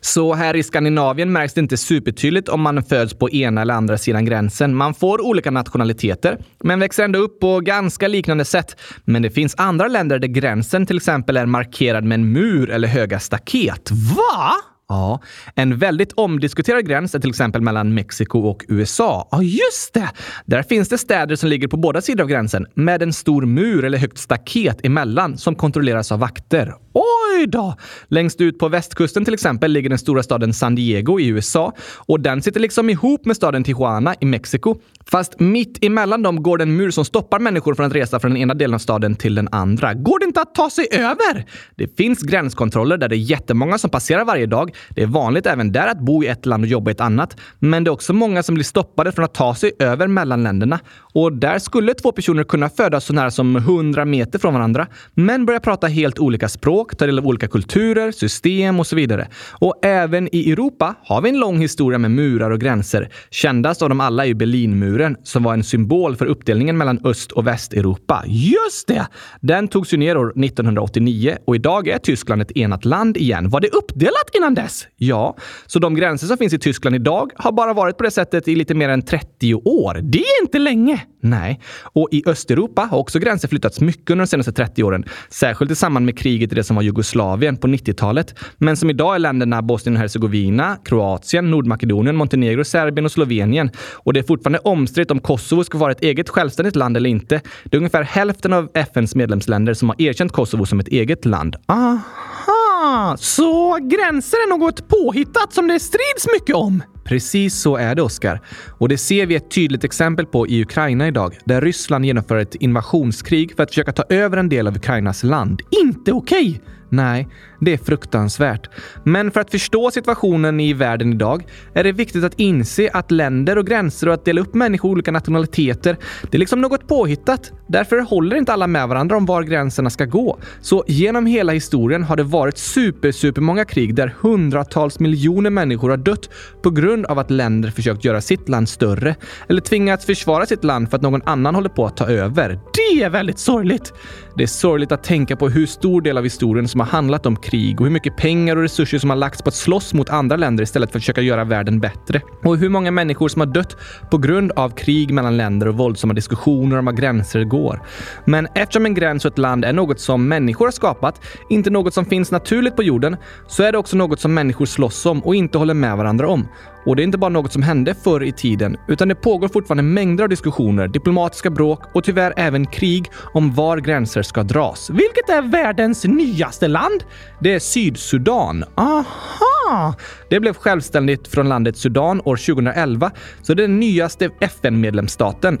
[0.00, 3.98] så här i Skandinavien märks det inte supertydligt om man föds på ena eller andra
[3.98, 4.74] sidan gränsen.
[4.74, 8.76] Man får olika nationaliteter men växer ändå upp på ganska liknande sätt.
[9.04, 12.88] Men det finns andra länder där gränsen till exempel är markerad med en mur eller
[12.88, 13.90] höga staket.
[13.90, 14.54] Va?
[14.88, 15.20] Ja,
[15.54, 19.28] en väldigt omdiskuterad gräns är till exempel mellan Mexiko och USA.
[19.30, 20.10] Ja, just det!
[20.46, 23.84] Där finns det städer som ligger på båda sidor av gränsen med en stor mur
[23.84, 26.74] eller högt staket emellan som kontrolleras av vakter.
[26.94, 27.76] Oj då!
[28.08, 32.20] Längst ut på västkusten till exempel ligger den stora staden San Diego i USA och
[32.20, 34.76] den sitter liksom ihop med staden Tijuana i Mexiko.
[35.06, 38.30] Fast mitt emellan dem går den en mur som stoppar människor från att resa från
[38.30, 39.94] den ena delen av staden till den andra.
[39.94, 41.46] Går det inte att ta sig över?
[41.76, 44.74] Det finns gränskontroller där det är jättemånga som passerar varje dag.
[44.90, 47.36] Det är vanligt även där att bo i ett land och jobba i ett annat.
[47.58, 50.80] Men det är också många som blir stoppade från att ta sig över mellan länderna.
[51.14, 55.46] Och där skulle två personer kunna födas så nära som 100 meter från varandra, men
[55.46, 59.28] börja prata helt olika språk, ta del av olika kulturer, system och så vidare.
[59.50, 63.08] Och även i Europa har vi en lång historia med murar och gränser.
[63.30, 67.32] Kändast av dem alla är ju Berlinmuren, som var en symbol för uppdelningen mellan Öst
[67.32, 68.24] och Västeuropa.
[68.26, 69.06] Just det!
[69.40, 73.50] Den togs ju ner år 1989 och idag är Tyskland ett enat land igen.
[73.50, 74.86] Var det uppdelat innan dess?
[74.96, 78.48] Ja, så de gränser som finns i Tyskland idag har bara varit på det sättet
[78.48, 80.00] i lite mer än 30 år.
[80.02, 81.04] Det är inte länge!
[81.20, 81.60] Nej.
[81.82, 85.04] Och i Östeuropa har också gränser flyttats mycket under de senaste 30 åren.
[85.30, 88.34] Särskilt i samband med kriget i det som som var Jugoslavien på 90-talet.
[88.58, 93.70] Men som idag är länderna Bosnien och Hercegovina, Kroatien, Nordmakedonien, Montenegro, Serbien och Slovenien.
[94.04, 97.40] Och det är fortfarande omstritt om Kosovo ska vara ett eget självständigt land eller inte.
[97.64, 101.56] Det är ungefär hälften av FNs medlemsländer som har erkänt Kosovo som ett eget land.
[101.66, 103.16] Aha!
[103.18, 106.82] Så gränser är något påhittat som det strids mycket om?
[107.04, 108.40] Precis så är det, Oskar.
[108.78, 112.54] Och det ser vi ett tydligt exempel på i Ukraina idag, där Ryssland genomför ett
[112.54, 115.62] invasionskrig för att försöka ta över en del av Ukrainas land.
[115.82, 116.48] Inte okej!
[116.48, 116.73] Okay.
[116.94, 117.28] Nej,
[117.60, 118.70] det är fruktansvärt.
[119.04, 123.58] Men för att förstå situationen i världen idag är det viktigt att inse att länder
[123.58, 125.96] och gränser och att dela upp människor i olika nationaliteter,
[126.30, 127.52] det är liksom något påhittat.
[127.66, 130.38] Därför håller inte alla med varandra om var gränserna ska gå.
[130.60, 135.90] Så genom hela historien har det varit super, super många krig där hundratals miljoner människor
[135.90, 136.30] har dött
[136.62, 139.16] på grund av att länder försökt göra sitt land större
[139.48, 142.60] eller tvingats försvara sitt land för att någon annan håller på att ta över.
[142.74, 143.92] Det är väldigt sorgligt!
[144.36, 147.36] Det är sorgligt att tänka på hur stor del av historien som har handlat om
[147.36, 150.36] krig och hur mycket pengar och resurser som har lagts på att slåss mot andra
[150.36, 152.20] länder istället för att försöka göra världen bättre.
[152.44, 153.76] Och hur många människor som har dött
[154.10, 157.82] på grund av krig mellan länder och våldsamma diskussioner om var gränser går.
[158.24, 161.94] Men eftersom en gräns och ett land är något som människor har skapat, inte något
[161.94, 163.16] som finns naturligt på jorden,
[163.48, 166.48] så är det också något som människor slåss om och inte håller med varandra om.
[166.86, 169.82] Och det är inte bara något som hände förr i tiden, utan det pågår fortfarande
[169.82, 174.90] mängder av diskussioner, diplomatiska bråk och tyvärr även krig om var gränser ska dras.
[174.90, 177.04] Vilket är världens nyaste land?
[177.40, 178.64] Det är Sydsudan.
[178.74, 179.94] Aha!
[180.30, 183.10] Det blev självständigt från landet Sudan år 2011,
[183.42, 185.58] så det är den nyaste FN-medlemsstaten.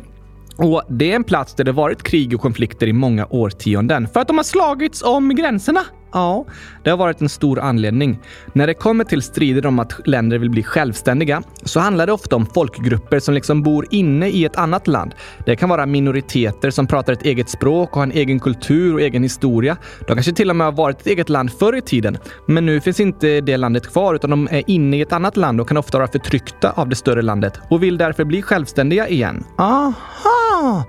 [0.56, 4.20] Och det är en plats där det varit krig och konflikter i många årtionden för
[4.20, 5.80] att de har slagits om gränserna.
[6.14, 6.44] Ja,
[6.82, 8.18] det har varit en stor anledning.
[8.52, 12.36] När det kommer till strider om att länder vill bli självständiga så handlar det ofta
[12.36, 15.14] om folkgrupper som liksom bor inne i ett annat land.
[15.46, 19.00] Det kan vara minoriteter som pratar ett eget språk och har en egen kultur och
[19.00, 19.76] egen historia.
[20.06, 22.80] De kanske till och med har varit ett eget land förr i tiden, men nu
[22.80, 25.76] finns inte det landet kvar utan de är inne i ett annat land och kan
[25.76, 29.44] ofta vara förtryckta av det större landet och vill därför bli självständiga igen.
[29.58, 30.84] Aha!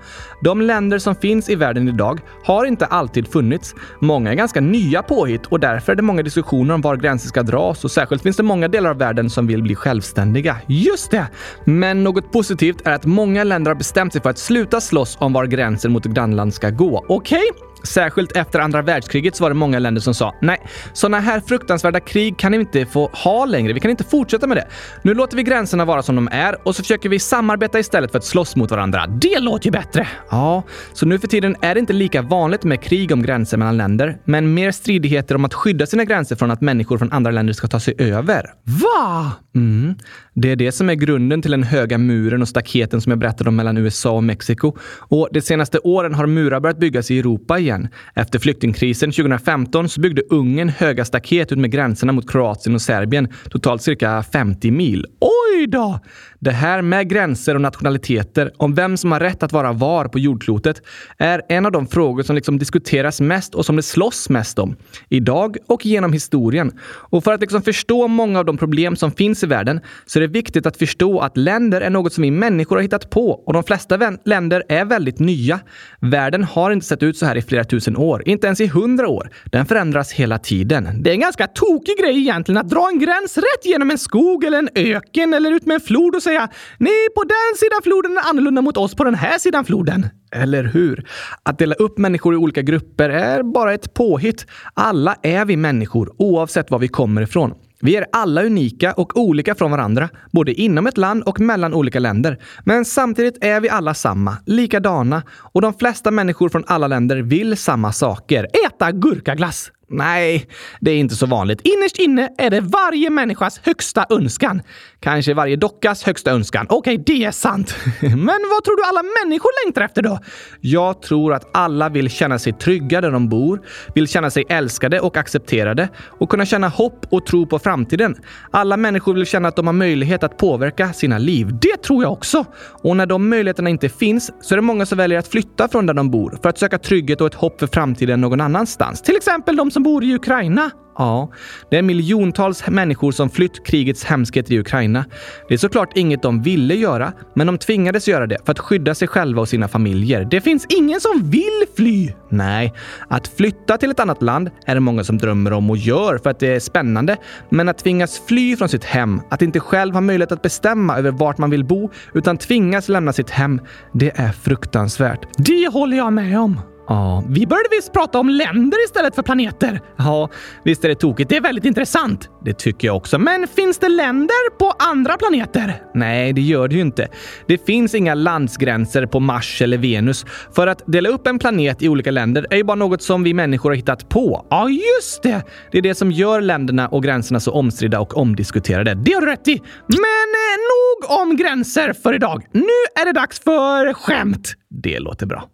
[0.46, 3.74] De länder som finns i världen idag har inte alltid funnits.
[4.00, 7.42] Många är ganska nya påhitt och därför är det många diskussioner om var gränser ska
[7.42, 10.56] dras och särskilt finns det många delar av världen som vill bli självständiga.
[10.66, 11.26] Just det!
[11.64, 15.32] Men något positivt är att många länder har bestämt sig för att sluta slåss om
[15.32, 17.04] var gränsen mot ett grannland ska gå.
[17.08, 17.38] Okej?
[17.38, 17.66] Okay?
[17.86, 20.58] Särskilt efter andra världskriget så var det många länder som sa nej,
[20.92, 23.72] sådana här fruktansvärda krig kan vi inte få ha längre.
[23.72, 24.66] Vi kan inte fortsätta med det.
[25.02, 28.18] Nu låter vi gränserna vara som de är och så försöker vi samarbeta istället för
[28.18, 29.06] att slåss mot varandra.
[29.06, 30.08] Det låter ju bättre!
[30.30, 33.76] Ja, så nu för tiden är det inte lika vanligt med krig om gränser mellan
[33.76, 37.52] länder, men mer stridigheter om att skydda sina gränser från att människor från andra länder
[37.52, 38.50] ska ta sig över.
[38.64, 39.32] Va?
[39.54, 39.94] Mm.
[40.38, 43.48] Det är det som är grunden till den höga muren och staketen som jag berättade
[43.48, 44.76] om mellan USA och Mexiko.
[44.98, 47.88] Och de senaste åren har murar börjat byggas i Europa igen.
[48.14, 53.28] Efter flyktingkrisen 2015 så byggde Ungern höga staket ut med gränserna mot Kroatien och Serbien,
[53.50, 55.06] totalt cirka 50 mil.
[55.20, 56.00] Oj då!
[56.46, 60.18] Det här med gränser och nationaliteter, om vem som har rätt att vara var på
[60.18, 60.82] jordklotet,
[61.18, 64.76] är en av de frågor som liksom diskuteras mest och som det slåss mest om.
[65.08, 66.72] Idag och genom historien.
[66.84, 70.20] Och för att liksom förstå många av de problem som finns i världen så är
[70.20, 73.52] det viktigt att förstå att länder är något som vi människor har hittat på och
[73.52, 75.60] de flesta länder är väldigt nya.
[76.00, 79.08] Världen har inte sett ut så här i flera tusen år, inte ens i hundra
[79.08, 79.30] år.
[79.44, 81.02] Den förändras hela tiden.
[81.02, 84.44] Det är en ganska tokig grej egentligen att dra en gräns rätt genom en skog
[84.44, 86.35] eller en öken eller ut med en flod och säga
[86.78, 90.08] nej, på den sidan floden är annorlunda mot oss på den här sidan floden.
[90.32, 91.08] Eller hur?
[91.42, 94.46] Att dela upp människor i olika grupper är bara ett påhitt.
[94.74, 97.54] Alla är vi människor oavsett var vi kommer ifrån.
[97.80, 101.98] Vi är alla unika och olika från varandra, både inom ett land och mellan olika
[101.98, 102.38] länder.
[102.64, 105.22] Men samtidigt är vi alla samma, likadana
[105.52, 108.48] och de flesta människor från alla länder vill samma saker.
[108.66, 109.70] Äta gurkaglass!
[109.88, 110.48] Nej,
[110.80, 111.60] det är inte så vanligt.
[111.64, 114.62] Innerst inne är det varje människas högsta önskan.
[115.00, 116.66] Kanske varje dockas högsta önskan.
[116.68, 117.76] Okej, okay, det är sant.
[118.00, 120.18] Men vad tror du alla människor längtar efter då?
[120.60, 123.62] Jag tror att alla vill känna sig trygga där de bor,
[123.94, 128.16] vill känna sig älskade och accepterade och kunna känna hopp och tro på framtiden.
[128.50, 131.58] Alla människor vill känna att de har möjlighet att påverka sina liv.
[131.62, 132.44] Det tror jag också.
[132.82, 135.86] Och när de möjligheterna inte finns så är det många som väljer att flytta från
[135.86, 139.02] där de bor för att söka trygghet och ett hopp för framtiden någon annanstans.
[139.02, 140.70] Till exempel de som bor i Ukraina.
[140.98, 141.30] Ja,
[141.70, 145.04] det är miljontals människor som flytt krigets hemskheter i Ukraina.
[145.48, 148.94] Det är såklart inget de ville göra, men de tvingades göra det för att skydda
[148.94, 150.24] sig själva och sina familjer.
[150.30, 152.12] Det finns ingen som vill fly!
[152.28, 152.72] Nej,
[153.08, 156.30] att flytta till ett annat land är det många som drömmer om och gör för
[156.30, 157.16] att det är spännande.
[157.50, 161.10] Men att tvingas fly från sitt hem, att inte själv ha möjlighet att bestämma över
[161.10, 163.60] vart man vill bo, utan tvingas lämna sitt hem,
[163.92, 165.28] det är fruktansvärt.
[165.36, 166.60] Det håller jag med om!
[166.88, 169.80] Ja, vi började visst prata om länder istället för planeter.
[169.96, 170.28] Ja,
[170.64, 171.30] visst är det tokigt.
[171.30, 172.30] Det är väldigt intressant.
[172.44, 173.18] Det tycker jag också.
[173.18, 175.82] Men finns det länder på andra planeter?
[175.94, 177.08] Nej, det gör det ju inte.
[177.48, 180.26] Det finns inga landsgränser på Mars eller Venus.
[180.54, 183.34] För att dela upp en planet i olika länder är ju bara något som vi
[183.34, 184.46] människor har hittat på.
[184.50, 185.42] Ja, just det!
[185.72, 188.94] Det är det som gör länderna och gränserna så omstridda och omdiskuterade.
[188.94, 189.62] Det har du rätt i.
[189.86, 192.46] Men eh, nog om gränser för idag.
[192.52, 194.54] Nu är det dags för skämt.
[194.70, 195.48] Det låter bra.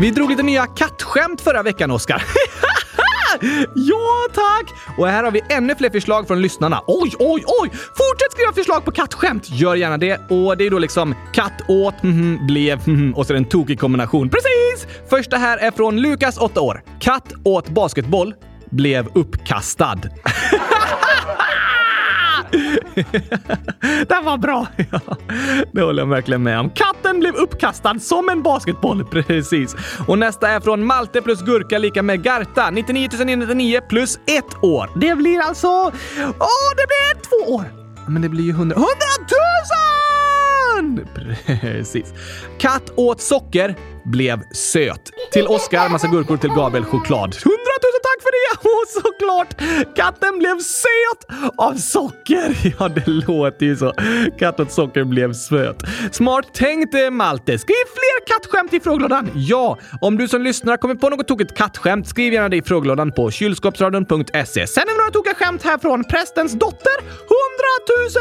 [0.00, 2.22] Vi drog lite nya kattskämt förra veckan, Oskar.
[3.74, 4.98] ja, tack!
[4.98, 6.82] Och här har vi ännu fler förslag från lyssnarna.
[6.86, 7.70] Oj, oj, oj!
[7.70, 9.50] Fortsätt skriva förslag på kattskämt!
[9.50, 10.30] Gör gärna det.
[10.30, 13.44] Och det är då liksom katt åt, mm, blev, mm, och så är det en
[13.44, 14.28] tokig kombination.
[14.30, 14.86] Precis!
[15.10, 16.82] Första här är från Lukas, 8 år.
[17.00, 18.34] Katt åt basketboll,
[18.70, 19.98] blev uppkastad.
[24.08, 24.66] Den var bra!
[24.90, 25.00] Ja,
[25.72, 26.70] det håller jag verkligen med om.
[27.10, 29.04] Den blev uppkastad som en basketboll.
[29.10, 29.76] Precis.
[30.08, 32.70] Och nästa är från Malte plus gurka lika med Garta.
[32.70, 34.90] 99 999 plus ett år.
[35.00, 35.68] Det blir alltså...
[35.68, 35.90] Åh,
[36.26, 37.64] oh, det blir två år!
[38.08, 38.76] Men det blir ju hundra...
[38.76, 39.20] Hundratusen!
[41.60, 42.14] Precis.
[42.58, 45.10] Katt åt socker, blev söt.
[45.32, 47.36] Till Oskar massa gurkor, till Gabriel choklad.
[47.44, 47.69] Hundratusen tack för det!
[48.58, 49.54] och såklart!
[49.96, 52.74] Katten blev söt av socker.
[52.78, 53.92] Ja, det låter ju så.
[54.38, 55.76] Katt socker blev söt.
[56.12, 57.58] Smart tänkt, eh, Malte.
[57.58, 59.30] Skriv fler kattskämt i frågelådan.
[59.34, 63.12] Ja, om du som lyssnar kommer på något tokigt kattskämt, skriv gärna det i frågelådan
[63.12, 64.66] på kylskåpsradion.se.
[64.66, 66.98] Sen är det några tokiga skämt här från prästens dotter.
[67.00, 67.10] 100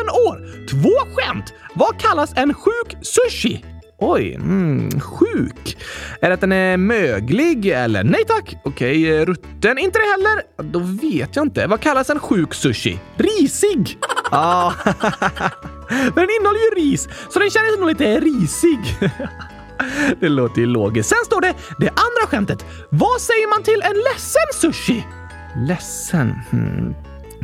[0.05, 0.67] 000 år!
[0.67, 1.53] Två skämt!
[1.75, 3.78] Vad kallas en sjuk sushi?
[4.01, 5.77] Oj, mm, sjuk.
[6.21, 8.03] Är det att den är möglig eller?
[8.03, 8.55] Nej tack.
[8.63, 9.77] Okej, okay, rutten?
[9.77, 10.41] Inte det heller?
[10.71, 11.67] Då vet jag inte.
[11.67, 12.99] Vad kallas en sjuk sushi?
[13.17, 13.97] Risig!
[14.31, 14.73] Ja,
[15.89, 18.79] men den innehåller ju ris, så den känns nog lite risig.
[20.19, 21.09] det låter ju logiskt.
[21.09, 22.65] Sen står det det andra skämtet.
[22.89, 25.05] Vad säger man till en ledsen sushi?
[25.67, 26.35] Ledsen?
[26.51, 26.95] Hmm.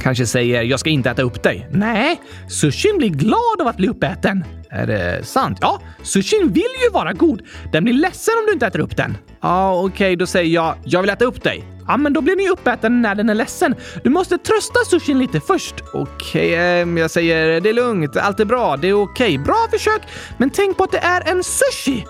[0.01, 1.67] Kanske säger “jag ska inte äta upp dig”.
[1.71, 4.43] Nej, sushin blir glad av att bli uppäten.
[4.69, 5.57] Är det sant?
[5.61, 7.41] Ja, sushin vill ju vara god.
[7.71, 9.17] Den blir ledsen om du inte äter upp den.
[9.41, 11.63] Ja, okej, okay, då säger jag “jag vill äta upp dig”.
[11.87, 13.75] Ja, men då blir ni uppäten när den är ledsen.
[14.03, 15.75] Du måste trösta sushin lite först.
[15.93, 19.33] Okej, okay, eh, jag säger “det är lugnt, allt är bra, det är okej”.
[19.33, 19.37] Okay.
[19.37, 20.01] Bra försök,
[20.37, 22.05] men tänk på att det är en sushi.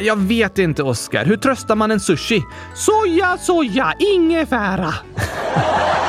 [0.00, 1.24] Jag vet inte, Oskar.
[1.24, 2.42] Hur tröstar man en sushi?
[2.74, 4.94] Soja, soja, ingefära.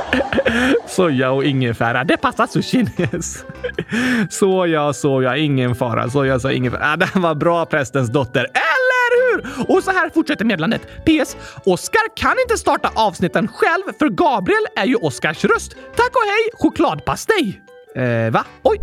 [0.86, 2.90] Soja och ingefära, det passar sushin.
[4.30, 6.10] Soja, soja, ingen fara.
[6.10, 6.92] Soja, soja, ingefära.
[6.92, 8.40] Ah, det var bra prästens dotter.
[8.44, 9.66] Eller hur?
[9.76, 10.82] Och så här fortsätter meddelandet.
[10.82, 11.36] PS.
[11.64, 15.72] Oskar kan inte starta avsnitten själv för Gabriel är ju Oskars röst.
[15.96, 17.62] Tack och hej chokladpastej!
[17.96, 18.44] Eh, va?
[18.62, 18.80] Oj!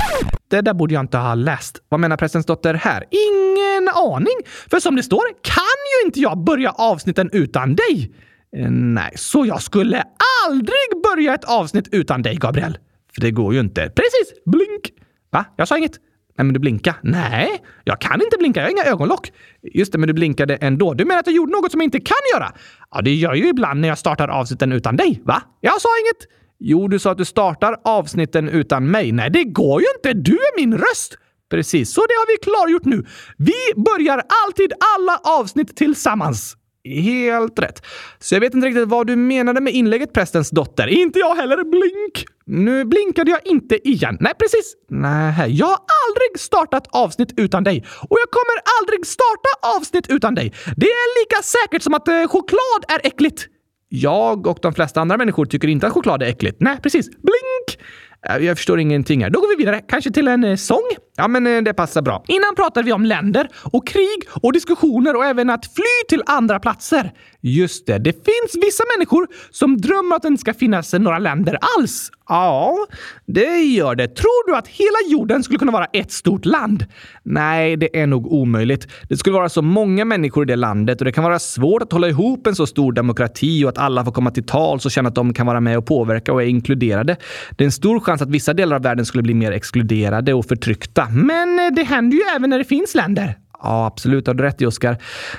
[0.49, 1.77] Det där borde jag inte ha läst.
[1.89, 3.03] Vad menar prästens dotter här?
[3.11, 4.35] Ingen aning!
[4.69, 5.63] För som det står kan
[6.01, 8.11] ju inte jag börja avsnitten utan dig.
[8.57, 10.03] Eh, nej, så jag skulle
[10.47, 12.77] aldrig börja ett avsnitt utan dig, Gabriel.
[13.13, 13.81] För det går ju inte.
[13.81, 14.43] Precis!
[14.45, 14.93] Blink!
[15.31, 15.45] Va?
[15.55, 15.99] Jag sa inget.
[16.37, 16.95] Nej, men du blinka.
[17.03, 18.59] Nej, jag kan inte blinka.
[18.59, 19.31] Jag har inga ögonlock.
[19.61, 20.93] Just det, men du blinkade ändå.
[20.93, 22.51] Du menar att jag gjorde något som jag inte kan göra?
[22.91, 25.21] Ja, det gör jag ju ibland när jag startar avsnitten utan dig.
[25.25, 25.41] Va?
[25.61, 26.31] Jag sa inget.
[26.59, 29.11] Jo, du sa att du startar avsnitten utan mig.
[29.11, 30.13] Nej, det går ju inte.
[30.13, 31.17] Du är min röst.
[31.49, 33.05] Precis, så det har vi klargjort nu.
[33.37, 36.57] Vi börjar alltid alla avsnitt tillsammans.
[36.83, 37.85] Helt rätt.
[38.19, 40.87] Så jag vet inte riktigt vad du menade med inlägget prästens dotter.
[40.87, 41.63] Inte jag heller.
[41.63, 42.25] Blink!
[42.45, 44.17] Nu blinkade jag inte igen.
[44.19, 44.75] Nej, precis.
[44.89, 47.85] Nej, jag har aldrig startat avsnitt utan dig.
[48.09, 50.53] Och jag kommer aldrig starta avsnitt utan dig.
[50.75, 53.47] Det är lika säkert som att eh, choklad är äckligt.
[53.89, 56.57] Jag och de flesta andra människor tycker inte att choklad är äckligt.
[56.59, 57.09] Nej, precis.
[57.09, 57.87] Blink!
[58.27, 59.29] Eh, jag förstår ingenting här.
[59.29, 59.81] Då går vi vidare.
[59.87, 60.89] Kanske till en eh, sång?
[61.17, 62.23] Ja, men eh, det passar bra.
[62.27, 66.59] Innan pratade vi om länder och krig och diskussioner och även att fly till andra
[66.59, 67.11] platser.
[67.41, 71.57] Just det, det finns vissa människor som drömmer att det inte ska finnas några länder
[71.77, 72.11] alls.
[72.27, 72.87] Ja,
[73.25, 74.07] det gör det.
[74.07, 76.85] Tror du att hela jorden skulle kunna vara ett stort land?
[77.31, 78.87] Nej, det är nog omöjligt.
[79.09, 81.91] Det skulle vara så många människor i det landet och det kan vara svårt att
[81.91, 85.09] hålla ihop en så stor demokrati och att alla får komma till tals och känna
[85.09, 87.15] att de kan vara med och påverka och är inkluderade.
[87.51, 90.45] Det är en stor chans att vissa delar av världen skulle bli mer exkluderade och
[90.45, 91.07] förtryckta.
[91.09, 93.35] Men eh, det händer ju även när det finns länder.
[93.63, 94.27] Ja, absolut.
[94.27, 94.97] Har du rätt i, Oskar.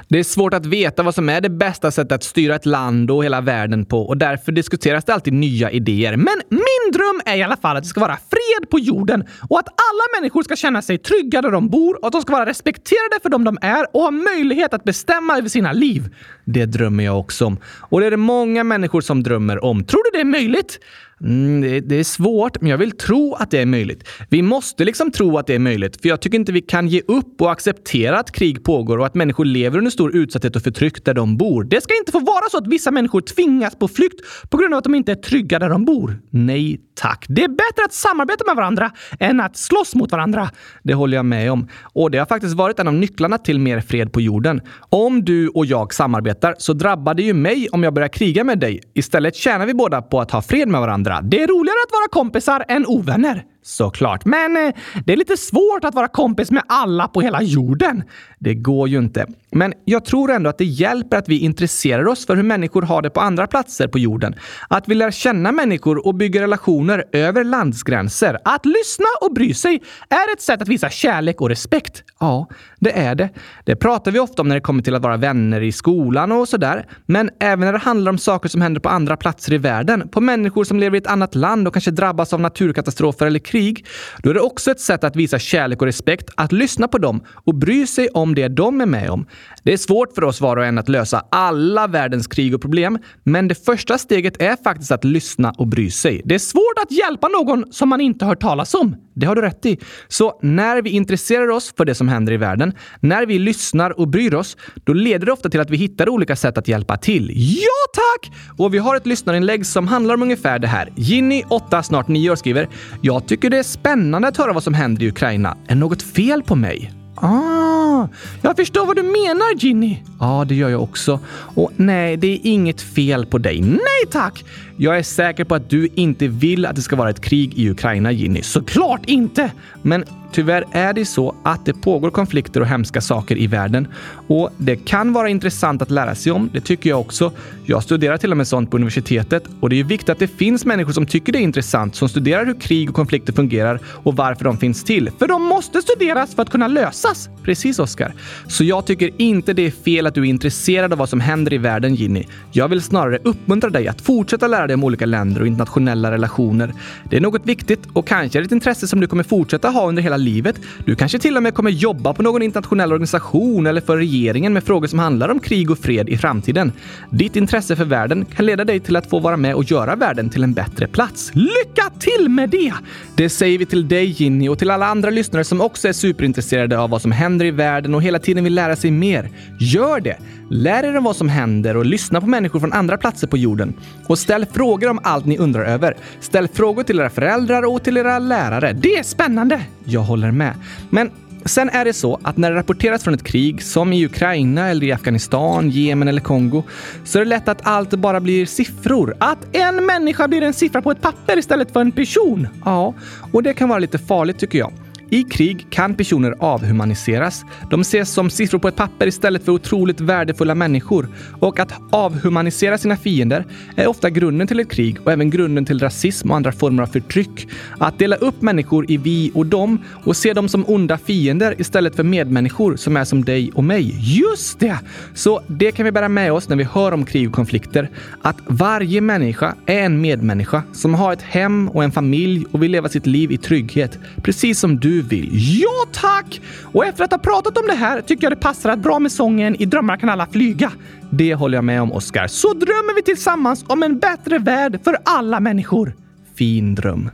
[0.09, 3.11] Det är svårt att veta vad som är det bästa sättet att styra ett land
[3.11, 6.17] och hela världen på och därför diskuteras det alltid nya idéer.
[6.17, 9.59] Men min dröm är i alla fall att det ska vara fred på jorden och
[9.59, 12.47] att alla människor ska känna sig trygga där de bor och att de ska vara
[12.47, 16.15] respekterade för dem de är och ha möjlighet att bestämma över sina liv.
[16.45, 17.59] Det drömmer jag också om.
[17.65, 19.85] Och det är det många människor som drömmer om.
[19.85, 20.79] Tror du det är möjligt?
[21.25, 24.09] Mm, det, det, är svårt, men jag vill tro att det är möjligt.
[24.29, 27.01] Vi måste liksom tro att det är möjligt, för jag tycker inte vi kan ge
[27.09, 31.05] upp och acceptera att krig pågår och att människor lever under stor utsatthet och förtryck
[31.05, 31.65] där de bor.
[31.65, 34.79] Det ska inte få vara så att vissa människor tvingas på flykt på grund av
[34.79, 36.21] att de inte är trygga där de bor.
[36.31, 37.25] Nej tack.
[37.29, 40.51] Det är bättre att samarbeta med varandra än att slåss mot varandra.
[40.83, 41.69] Det håller jag med om.
[41.83, 44.61] Och det har faktiskt varit en av nycklarna till mer fred på jorden.
[44.89, 48.59] Om du och jag samarbetar så drabbar det ju mig om jag börjar kriga med
[48.59, 48.81] dig.
[48.95, 51.10] Istället tjänar vi båda på att ha fred med varandra.
[51.23, 53.45] Det är roligare att vara kompisar än ovänner.
[53.63, 54.25] Såklart.
[54.25, 58.03] Men eh, det är lite svårt att vara kompis med alla på hela jorden.
[58.39, 59.27] Det går ju inte.
[59.53, 63.03] Men jag tror ändå att det hjälper att vi intresserar oss för hur människor har
[63.03, 64.35] det på andra platser på jorden.
[64.69, 68.39] Att vi lär känna människor och bygger relationer över landsgränser.
[68.45, 72.03] Att lyssna och bry sig är ett sätt att visa kärlek och respekt.
[72.21, 73.29] Ja, det är det.
[73.65, 76.49] Det pratar vi ofta om när det kommer till att vara vänner i skolan och
[76.49, 76.87] sådär.
[77.07, 80.09] Men även när det handlar om saker som händer på andra platser i världen.
[80.09, 83.87] På människor som lever i ett annat land och kanske drabbas av naturkatastrofer eller krig,
[84.23, 87.25] då är det också ett sätt att visa kärlek och respekt, att lyssna på dem
[87.45, 89.27] och bry sig om det de är med om.
[89.63, 92.99] Det är svårt för oss var och en att lösa alla världens krig och problem,
[93.25, 96.23] men det första steget är faktiskt att lyssna och bry sig.
[96.25, 98.97] Det är svårt att hjälpa någon som man inte hört talas om.
[99.15, 99.79] Det har du rätt i.
[100.09, 104.09] Så när vi intresserar oss för det som händer i världen, när vi lyssnar och
[104.09, 107.33] bryr oss, då leder det ofta till att vi hittar olika sätt att hjälpa till.
[107.35, 108.33] Ja, tack!
[108.59, 110.93] Och vi har ett lyssnarinlägg som handlar om ungefär det här.
[110.97, 112.69] Ginny, 8, snart 9 år, skriver
[113.01, 115.57] “Jag tycker tycker det är spännande att höra vad som händer i Ukraina.
[115.67, 118.09] Är något fel på mig?” Ah,
[118.43, 119.99] jag förstår vad du menar Ginny.
[120.21, 121.21] Ja, det gör jag också.
[121.55, 123.61] Och nej, det är inget fel på dig.
[123.61, 124.45] Nej tack!
[124.77, 127.71] Jag är säker på att du inte vill att det ska vara ett krig i
[127.71, 128.43] Ukraina, Ginny.
[128.43, 129.53] Såklart inte!
[129.83, 133.89] Men tyvärr är det så att det pågår konflikter och hemska saker i världen.
[134.27, 136.51] Och det kan vara intressant att lära sig om.
[136.53, 137.33] Det tycker jag också.
[137.65, 140.65] Jag studerar till och med sånt på universitetet och det är viktigt att det finns
[140.65, 144.45] människor som tycker det är intressant, som studerar hur krig och konflikter fungerar och varför
[144.45, 145.11] de finns till.
[145.19, 147.29] För de måste studeras för att kunna lösas.
[147.43, 148.15] Precis, Oskar.
[148.47, 151.53] Så jag tycker inte det är fel att du är intresserad av vad som händer
[151.53, 152.25] i världen, Ginny.
[152.53, 156.73] Jag vill snarare uppmuntra dig att fortsätta lära dig om olika länder och internationella relationer.
[157.11, 159.89] Det är något viktigt och kanske är det ett intresse som du kommer fortsätta ha
[159.89, 160.61] under hela livet.
[160.85, 164.65] Du kanske till och med kommer jobba på någon internationell organisation eller för regeringen med
[164.65, 166.73] frågor som handlar om krig och fred i framtiden.
[167.11, 170.31] Ditt intresse för världen kan leda dig till att få vara med och göra världen
[170.31, 171.31] till en bättre plats.
[171.35, 172.73] Lycka till med det!
[173.15, 176.79] Det säger vi till dig Ginny och till alla andra lyssnare som också är superintresserade
[176.79, 179.31] av vad som händer i världen och hela tiden vill lära sig mer.
[179.59, 180.17] Gör det!
[180.53, 183.75] Lär er om vad som händer och lyssna på människor från andra platser på jorden.
[184.07, 185.97] Och ställ frågor om allt ni undrar över.
[186.21, 188.73] Ställ frågor till era föräldrar och till era lärare.
[188.73, 189.61] Det är spännande!
[189.85, 190.55] Jag håller med.
[190.91, 191.11] Men
[191.45, 194.87] Sen är det så att när det rapporteras från ett krig, som i Ukraina eller
[194.87, 196.63] i Afghanistan, Jemen eller Kongo,
[197.05, 199.17] så är det lätt att allt bara blir siffror.
[199.19, 202.49] Att en människa blir en siffra på ett papper istället för en person.
[202.65, 202.95] Ja,
[203.33, 204.73] och det kan vara lite farligt tycker jag.
[205.13, 207.45] I krig kan personer avhumaniseras.
[207.71, 211.09] De ses som siffror på ett papper istället för otroligt värdefulla människor.
[211.41, 213.45] Och att avhumanisera sina fiender
[213.77, 216.87] är ofta grunden till ett krig och även grunden till rasism och andra former av
[216.87, 217.49] förtryck.
[217.79, 221.97] Att dela upp människor i vi och dem och se dem som onda fiender istället
[221.97, 223.97] för medmänniskor som är som dig och mig.
[224.01, 224.79] Just det!
[225.15, 227.91] Så det kan vi bära med oss när vi hör om krig och konflikter.
[228.23, 232.71] Att varje människa är en medmänniska som har ett hem och en familj och vill
[232.71, 233.99] leva sitt liv i trygghet.
[234.23, 235.29] Precis som du vill.
[235.33, 236.41] Ja, tack!
[236.73, 239.13] Och efter att ha pratat om det här tycker jag det passar att bra med
[239.13, 240.73] sången I drömmar kan alla flyga.
[241.11, 242.27] Det håller jag med om, Oscar.
[242.27, 245.95] Så drömmer vi tillsammans om en bättre värld för alla människor.
[246.35, 247.11] Fin dröm.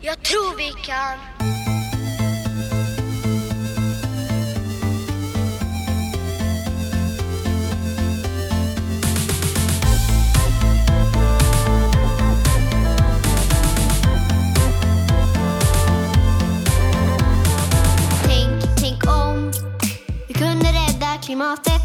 [0.00, 1.87] Jag tror vi kan.
[21.28, 21.82] Klimatet.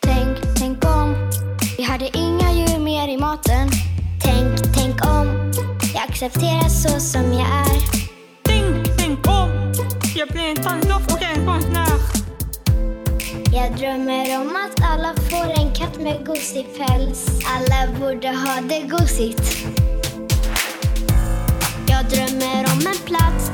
[0.00, 1.30] Tänk, tänk om
[1.76, 3.68] vi hade inga djur mer i maten.
[4.22, 5.52] Tänk, tänk om
[5.94, 7.80] jag accepterar så som jag är.
[8.42, 9.72] Tänk, tänk om
[10.16, 11.98] jag blir en tandlopp och en konstnär.
[13.52, 17.26] Jag drömmer om att alla får en katt med gosig päls.
[17.54, 19.66] Alla borde ha det gosigt.
[21.88, 23.50] Jag drömmer om en plats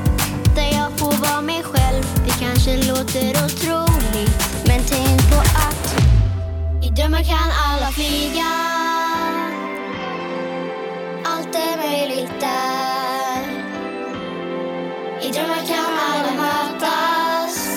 [0.55, 2.03] där jag får vara mig själv.
[2.25, 5.02] Det kanske låter otroligt, men tänk
[6.95, 8.51] drömmar kan alla flyga.
[11.23, 13.43] Allt är möjligt där.
[15.21, 17.67] I drömmar kan alla mötas.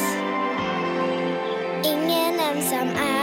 [1.84, 3.15] Ingen ensam är.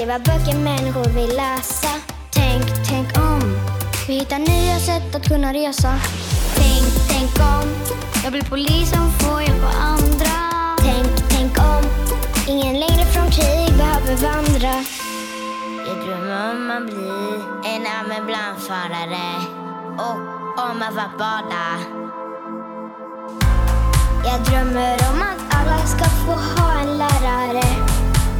[0.00, 1.88] Skriva böcker människor vill läsa.
[2.30, 3.40] Tänk, tänk om
[4.06, 5.98] vi hittar nya sätt att kunna resa.
[6.56, 7.68] Tänk, tänk om
[8.22, 10.34] jag blir polis som får hjälpa andra.
[10.78, 11.82] Tänk, tänk om
[12.48, 14.84] ingen längre från krig behöver vandra.
[15.86, 17.10] Jag drömmer om att bli
[17.72, 19.28] en ambulansförare
[19.98, 20.18] och
[20.70, 21.66] om att få bada.
[24.24, 27.89] Jag drömmer om att alla ska få ha en lärare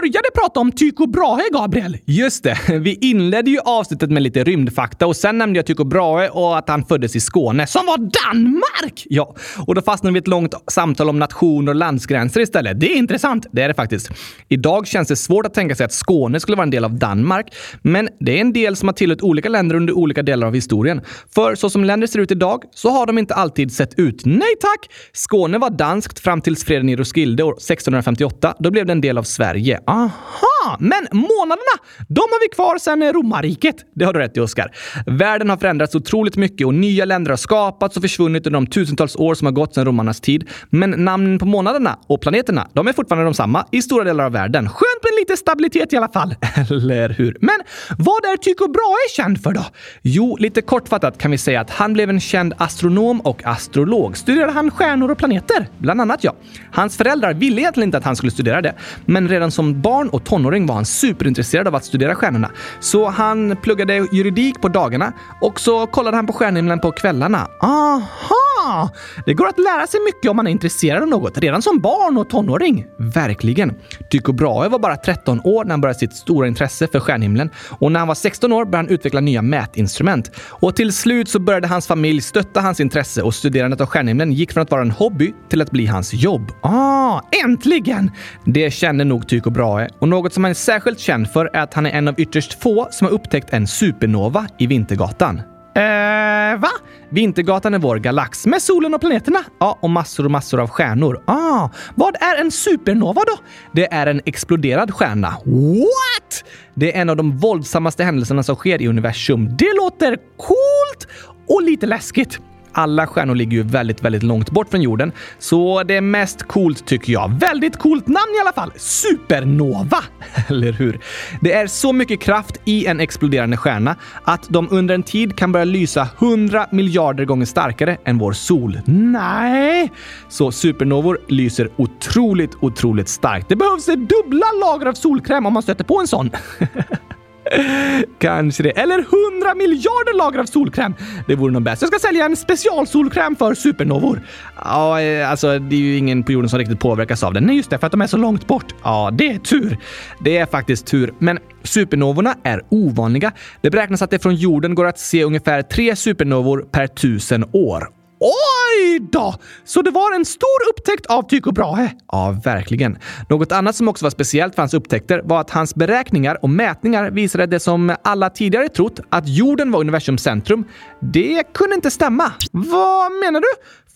[0.00, 1.98] Du började prata om Tycho Brahe, Gabriel!
[2.04, 6.28] Just det, vi inledde ju avsnittet med lite rymdfakta och sen nämnde jag Tycho Brahe
[6.28, 9.06] och att han föddes i Skåne, som var Danmark!
[9.08, 9.34] Ja,
[9.66, 12.80] och då fastnade vi i ett långt samtal om nationer och landsgränser istället.
[12.80, 14.10] Det är intressant, det är det faktiskt.
[14.48, 17.54] Idag känns det svårt att tänka sig att Skåne skulle vara en del av Danmark,
[17.82, 21.00] men det är en del som har tillhört olika länder under olika delar av historien.
[21.34, 24.22] För så som länder ser ut idag så har de inte alltid sett ut.
[24.24, 24.90] Nej tack!
[25.12, 28.54] Skåne var danskt fram tills freden i Roskilde år 1658.
[28.58, 29.80] Då blev det en del av Sverige.
[29.86, 30.17] Aha!
[30.26, 30.57] huh.
[30.78, 31.74] Men månaderna,
[32.08, 33.76] de har vi kvar sedan eh, romarriket.
[33.94, 34.72] Det har du rätt i, Oskar.
[35.06, 39.16] Världen har förändrats otroligt mycket och nya länder har skapats och försvunnit under de tusentals
[39.16, 40.48] år som har gått sedan romarnas tid.
[40.70, 44.32] Men namnen på månaderna och planeterna, de är fortfarande de samma i stora delar av
[44.32, 44.68] världen.
[44.68, 46.34] Skönt med lite stabilitet i alla fall.
[46.70, 47.36] Eller hur?
[47.40, 47.60] Men
[47.98, 49.64] vad är Tycho Brahe känd för då?
[50.02, 54.16] Jo, lite kortfattat kan vi säga att han blev en känd astronom och astrolog.
[54.16, 55.68] Studerade han stjärnor och planeter?
[55.78, 56.34] Bland annat ja.
[56.72, 58.74] Hans föräldrar ville egentligen inte att han skulle studera det,
[59.06, 62.50] men redan som barn och tonåring var han superintresserad av att studera stjärnorna.
[62.80, 67.48] Så han pluggade juridik på dagarna och så kollade han på stjärnhimlen på kvällarna.
[67.60, 68.90] Aha!
[69.26, 72.18] Det går att lära sig mycket om man är intresserad av något redan som barn
[72.18, 72.86] och tonåring.
[72.98, 73.74] Verkligen.
[74.10, 77.92] Tycho Brahe var bara 13 år när han började sitt stora intresse för stjärnhimlen och
[77.92, 80.30] när han var 16 år började han utveckla nya mätinstrument.
[80.48, 84.52] Och till slut så började hans familj stötta hans intresse och studerandet av stjärnhimlen gick
[84.52, 86.52] från att vara en hobby till att bli hans jobb.
[86.62, 88.10] Ah, äntligen!
[88.44, 91.74] Det kände nog Tycho Brahe och något som han är särskilt känd för är att
[91.74, 95.38] han är en av ytterst få som har upptäckt en supernova i Vintergatan.
[95.74, 96.68] Eh, va?
[97.10, 99.38] Vintergatan är vår galax med solen och planeterna.
[99.60, 101.22] Ja, och massor och massor av stjärnor.
[101.26, 103.36] Ah, vad är en supernova då?
[103.72, 105.28] Det är en exploderad stjärna.
[105.44, 106.44] What?
[106.74, 109.56] Det är en av de våldsammaste händelserna som sker i universum.
[109.56, 111.08] Det låter coolt
[111.48, 112.38] och lite läskigt.
[112.78, 116.86] Alla stjärnor ligger ju väldigt, väldigt långt bort från jorden, så det är mest coolt
[116.86, 117.40] tycker jag.
[117.40, 118.72] Väldigt coolt namn i alla fall!
[118.76, 120.04] Supernova!
[120.48, 121.00] Eller hur?
[121.40, 125.52] Det är så mycket kraft i en exploderande stjärna att de under en tid kan
[125.52, 128.80] börja lysa 100 miljarder gånger starkare än vår sol.
[128.86, 129.92] Nej!
[130.28, 133.48] Så supernovor lyser otroligt, otroligt starkt.
[133.48, 136.30] Det behövs dubbla lager av solkräm om man stöter på en sån.
[138.18, 138.70] Kanske det.
[138.70, 140.94] Eller 100 miljarder lager av solkräm.
[141.26, 141.82] Det vore nog bäst.
[141.82, 144.22] Jag ska sälja en specialsolkräm för supernovor.
[144.64, 147.44] Ja, eh, alltså det är ju ingen på jorden som riktigt påverkas av den.
[147.44, 148.74] Nej, just det, för att de är så långt bort.
[148.82, 149.78] Ja, det är tur.
[150.20, 151.14] Det är faktiskt tur.
[151.18, 153.32] Men supernovorna är ovanliga.
[153.60, 157.97] Det beräknas att det från jorden går att se ungefär tre supernovor per tusen år.
[158.20, 159.34] Oj då!
[159.64, 161.90] Så det var en stor upptäckt av Tycho Brahe?
[162.12, 162.98] Ja, verkligen.
[163.28, 167.10] Något annat som också var speciellt för hans upptäckter var att hans beräkningar och mätningar
[167.10, 170.64] visade det som alla tidigare trott, att jorden var universums centrum.
[171.00, 172.32] Det kunde inte stämma.
[172.52, 173.46] Vad menar du?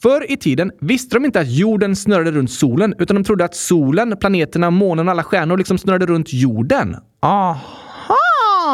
[0.03, 3.55] Förr i tiden visste de inte att jorden snurrade runt solen, utan de trodde att
[3.55, 6.97] solen, planeterna, månen och alla stjärnor liksom snurrade runt jorden.
[7.23, 7.92] Aha!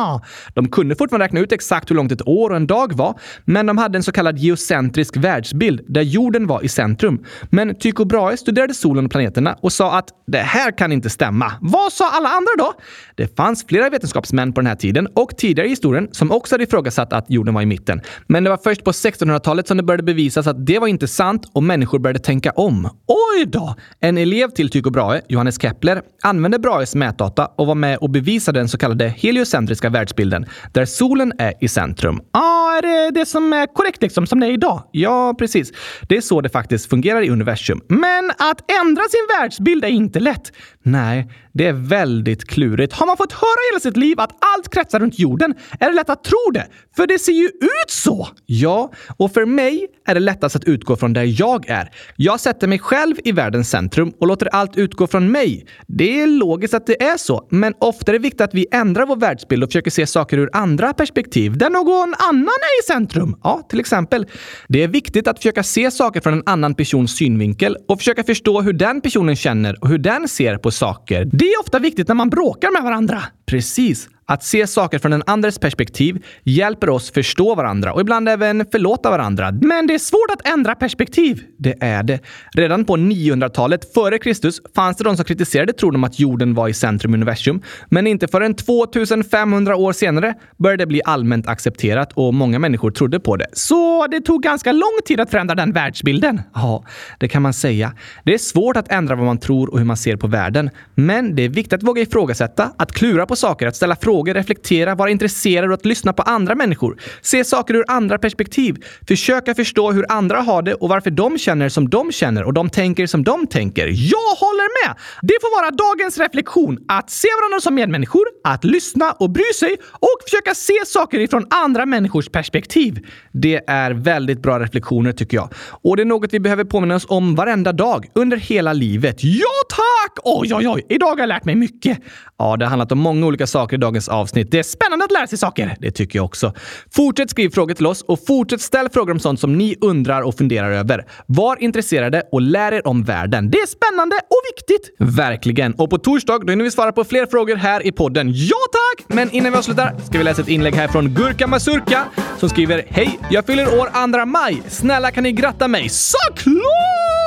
[0.09, 0.23] Aha!
[0.55, 3.67] De kunde fortfarande räkna ut exakt hur långt ett år och en dag var, men
[3.67, 7.25] de hade en så kallad geocentrisk världsbild där jorden var i centrum.
[7.51, 11.53] Men Tycho Brahe studerade solen och planeterna och sa att det här kan inte stämma.
[11.61, 12.73] Vad sa alla andra då?
[13.15, 16.65] Det fanns flera vetenskapsmän på den här tiden och tidigare i historien som också hade
[16.65, 18.01] ifrågasatt att jorden var i mitten.
[18.27, 21.51] Men det var först på 1600-talet som det började bevisas att det var inte sant
[21.53, 22.85] och människor började tänka om.
[23.07, 23.75] Oj då!
[24.01, 28.61] En elev till Tycho Brahe, Johannes Kepler, använde Brahes mätdata och var med och bevisade
[28.61, 32.21] den så kallade heliocentriska världsbilden, där solen är i centrum.
[32.33, 34.83] Ja, ah, är det det som är korrekt liksom, som det är idag?
[34.93, 35.73] Ja, precis.
[36.09, 37.81] Det är så det faktiskt fungerar i universum.
[37.89, 40.53] Men att ändra sin världsbild är inte lätt.
[40.91, 42.93] Nej, det är väldigt klurigt.
[42.93, 46.11] Har man fått höra hela sitt liv att allt kretsar runt jorden är det lätt
[46.11, 46.67] att tro det,
[46.97, 48.29] för det ser ju ut så!
[48.47, 51.91] Ja, och för mig är det lättast att utgå från där jag är.
[52.17, 55.67] Jag sätter mig själv i världens centrum och låter allt utgå från mig.
[55.87, 59.07] Det är logiskt att det är så, men ofta är det viktigt att vi ändrar
[59.07, 63.37] vår världsbild och försöker se saker ur andra perspektiv, där någon annan är i centrum.
[63.43, 64.27] Ja, till exempel.
[64.69, 68.61] Det är viktigt att försöka se saker från en annan persons synvinkel och försöka förstå
[68.61, 71.25] hur den personen känner och hur den ser på saker.
[71.25, 73.23] Det är ofta viktigt när man bråkar med varandra.
[73.47, 74.09] Precis.
[74.31, 79.11] Att se saker från en andres perspektiv hjälper oss förstå varandra och ibland även förlåta
[79.11, 79.53] varandra.
[79.53, 81.43] Men det är svårt att ändra perspektiv.
[81.59, 82.21] Det är det.
[82.55, 86.69] Redan på 900-talet före Kristus fanns det de som kritiserade tron om att jorden var
[86.69, 87.63] i centrum i universum.
[87.89, 93.21] Men inte förrän 2500 år senare började det bli allmänt accepterat och många människor trodde
[93.21, 93.47] på det.
[93.53, 96.43] Så det tog ganska lång tid att förändra den världsbilden.
[96.55, 96.85] Ja,
[97.19, 97.93] det kan man säga.
[98.25, 100.71] Det är svårt att ändra vad man tror och hur man ser på världen.
[100.95, 104.35] Men det är viktigt att våga ifrågasätta, att klura på saker, att ställa frågor frågor,
[104.35, 106.97] reflektera, vara intresserad och att lyssna på andra människor.
[107.23, 108.77] Se saker ur andra perspektiv.
[109.09, 112.71] Försöka förstå hur andra har det och varför de känner som de känner och de
[112.71, 113.87] tänker som de tänker.
[113.87, 114.97] Jag håller med!
[115.23, 116.79] Det får vara dagens reflektion.
[116.89, 121.47] Att se varandra som medmänniskor, att lyssna och bry sig och försöka se saker ifrån
[121.51, 123.07] andra människors perspektiv.
[123.33, 125.49] Det är väldigt bra reflektioner tycker jag.
[125.83, 129.17] Och det är något vi behöver påminna oss om varenda dag, under hela livet.
[129.25, 130.19] Ja tack!
[130.25, 130.87] Oj, oj, oj!
[130.89, 131.99] Idag har jag lärt mig mycket.
[132.39, 134.51] Ja, det har handlat om många olika saker i dagens avsnitt.
[134.51, 135.77] Det är spännande att lära sig saker.
[135.81, 136.53] Det tycker jag också.
[136.91, 140.35] Fortsätt skriva frågor till oss och fortsätt ställa frågor om sånt som ni undrar och
[140.39, 141.05] funderar över.
[141.27, 143.51] Var intresserade och lär er om världen.
[143.51, 144.97] Det är spännande och viktigt.
[144.99, 145.75] Verkligen.
[145.75, 148.33] Och på torsdag då hinner vi svara på fler frågor här i podden.
[148.35, 149.05] Ja tack!
[149.09, 152.05] Men innan vi avslutar ska vi läsa ett inlägg här från Gurka Masurka
[152.39, 153.19] som skriver Hej!
[153.31, 154.63] Jag fyller år 2 maj.
[154.69, 155.89] Snälla kan ni gratta mig?
[155.89, 157.18] Såklart!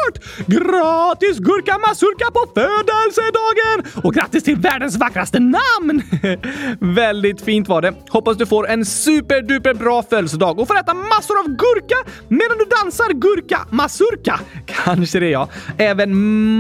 [0.48, 4.04] Gratis Gurka Mazurka på födelsedagen!
[4.04, 6.02] Och grattis till världens vackraste namn!
[6.80, 7.94] Väldigt fint var det.
[8.10, 11.96] Hoppas du får en superduper bra födelsedag och får äta massor av gurka
[12.28, 14.40] medan du dansar Gurka Mazurka.
[14.66, 15.48] Kanske det ja.
[15.78, 16.16] Även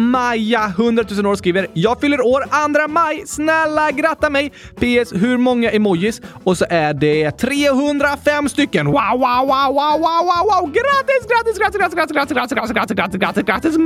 [0.09, 2.43] Maja, 100 000 år, skriver “Jag fyller år
[2.85, 3.23] 2 maj.
[3.27, 4.49] Snälla gratta mig!
[4.75, 5.13] PS.
[5.13, 8.85] Hur många emojis?” Och så är det 305 stycken.
[8.85, 10.71] Wow, wow, wow, wow, wow, wow, wow!
[10.71, 13.77] Grattis, grattis, grattis, grattis, grattis, grattis, grattis, grattis, grattis, grattis, grattis,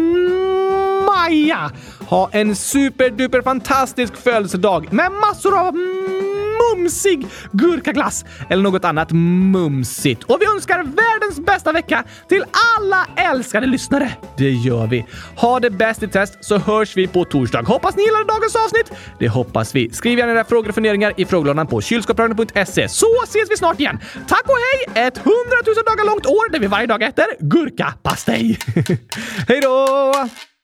[1.06, 1.72] Maja!
[2.10, 5.74] Ha en superduper fantastisk födelsedag med massor av
[6.62, 10.24] mumsig gurkaglass eller något annat mumsigt.
[10.24, 12.44] Och vi önskar världens bästa vecka till
[12.78, 14.12] alla älskade lyssnare.
[14.38, 15.06] Det gör vi.
[15.36, 17.62] Ha det bäst i test så hörs vi på torsdag.
[17.62, 18.92] Hoppas ni gillade dagens avsnitt.
[19.20, 19.90] Det hoppas vi.
[19.90, 24.00] Skriv gärna era frågor och funderingar i frågelådan på kylskåpsradion.se så ses vi snart igen.
[24.28, 24.58] Tack och
[24.94, 25.06] hej!
[25.08, 28.60] Ett hundratusen dagar långt år där vi varje dag äter gurkapastej.
[29.48, 30.55] hej då!